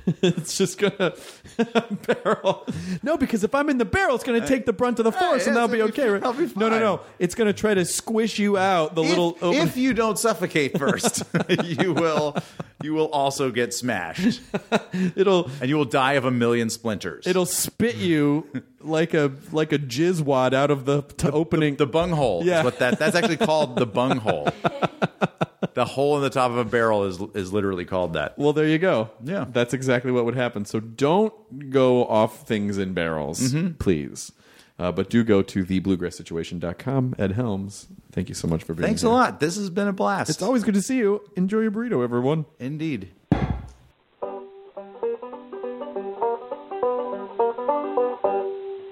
[0.22, 1.14] It's just gonna
[2.06, 2.68] barrel.
[3.02, 5.12] No, because if I'm in the barrel, it's gonna uh, take the brunt of the
[5.12, 6.10] force, and that'll be it'll be okay.
[6.10, 6.38] right?
[6.38, 7.02] Be No, no, no.
[7.18, 8.94] It's gonna try to squish you out.
[8.94, 9.62] The little if, open.
[9.68, 11.24] if you don't suffocate first,
[11.64, 12.36] you will
[12.84, 14.42] you will also get smashed,
[15.16, 17.26] it'll and you will die of a million splinters.
[17.28, 18.48] it'll spit you
[18.82, 21.76] like a like a jizz wad out of the t- opening.
[21.78, 22.44] the bung hole.
[22.46, 22.60] Yeah.
[22.60, 24.50] is what that that's actually called the bung hole.
[25.74, 28.38] the hole in the top of a barrel is is literally called that.
[28.38, 29.10] well, there you go.
[29.24, 29.46] Yeah.
[29.50, 30.66] that's exactly what would happen.
[30.66, 33.74] So don't go off things in barrels, Mm-hmm.
[33.74, 34.32] please.
[34.78, 37.16] Uh, but do go to thebluegrasssituation.com.
[37.18, 38.88] Ed Helms, thank you so much for being here.
[38.90, 39.10] Thanks here.
[39.10, 39.40] a lot.
[39.40, 40.30] This has been a blast.
[40.30, 41.22] It's always good to see you.
[41.36, 42.46] Enjoy your burrito, everyone.
[42.60, 43.12] Indeed.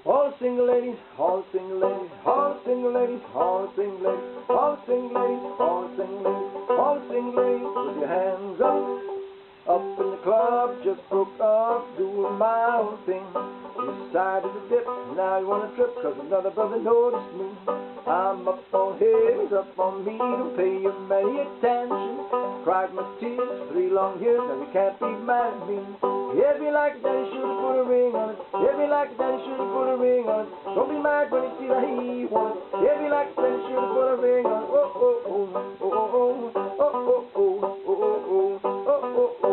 [0.06, 5.60] All single ladies, all single ladies, all single ladies, all single ladies, all single ladies,
[5.60, 8.84] all single ladies, all single ladies, with your hands up.
[9.64, 13.24] Up in the club, just broke up, doing my own thing.
[14.12, 14.86] Decided to dip,
[15.16, 17.48] now you wanna trip, cause another brother noticed me.
[18.06, 22.28] I'm up on his, up on me, don't pay you any attention.
[22.68, 25.80] Cried my tears, three long years, now you can't be mad at me.
[26.36, 28.40] If you like you should put a ring on it.
[28.42, 30.52] If you like you should put a ring on it.
[30.76, 32.84] Don't be mad when you see that he wants it.
[32.84, 34.70] If you like you should put a ring on it.
[34.74, 39.53] Oh, oh, oh, oh, oh, oh, oh, oh, oh, oh, oh, oh, oh,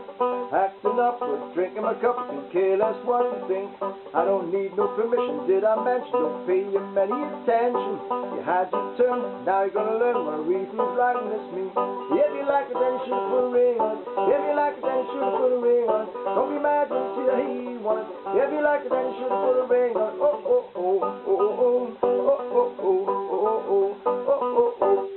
[1.53, 3.67] Drinking my cup, and care less what you think.
[4.15, 6.15] I don't need no permission, did I mention?
[6.15, 7.99] Don't pay you any attention.
[8.07, 11.67] You had your turn, now you're gonna learn what real feels like, and it's me.
[12.15, 13.99] If you like it, then you should put a ring on.
[14.31, 16.03] If you like it, then you should put a ring on.
[16.23, 18.07] Don't be mad you see that he wants.
[18.31, 20.11] If you like it, then you should put a ring on.
[20.23, 23.67] Oh, oh, oh, oh, oh, oh, oh, oh, oh, oh, oh, oh, oh, oh, oh,
[23.67, 25.10] oh, oh, oh, oh,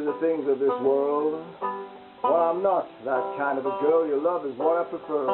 [0.00, 1.44] to the things of this world.
[2.24, 4.06] Well, I'm not that kind of a girl.
[4.06, 5.28] Your love is what I prefer.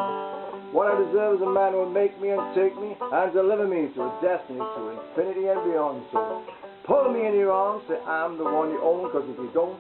[0.73, 3.67] What I deserve is a man who will make me and take me and deliver
[3.67, 6.03] me to a destiny, to infinity and beyond.
[6.11, 6.43] So
[6.85, 9.79] pull me in your arms, say I'm the one you own, because if you don't,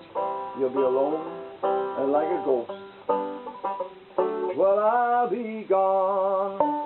[0.58, 1.18] you'll be alone
[1.98, 2.70] and like a ghost.
[4.56, 6.85] Well, I'll be gone.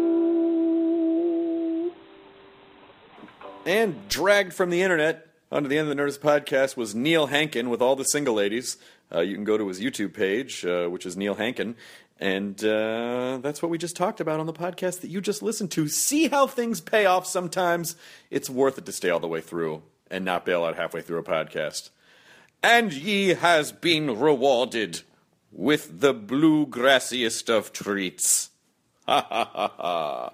[3.65, 7.69] And dragged from the internet, onto the end of the Nerdist podcast was Neil Hankin
[7.69, 8.77] with all the single ladies.
[9.13, 11.75] Uh, you can go to his YouTube page, uh, which is Neil Hankin,
[12.19, 15.69] and uh, that's what we just talked about on the podcast that you just listened
[15.71, 15.87] to.
[15.87, 17.95] See how things pay off sometimes?
[18.29, 21.19] It's worth it to stay all the way through and not bail out halfway through
[21.19, 21.89] a podcast.
[22.63, 25.01] And ye has been rewarded
[25.51, 28.49] with the blue grassiest of treats.
[29.07, 30.33] Ha ha ha ha.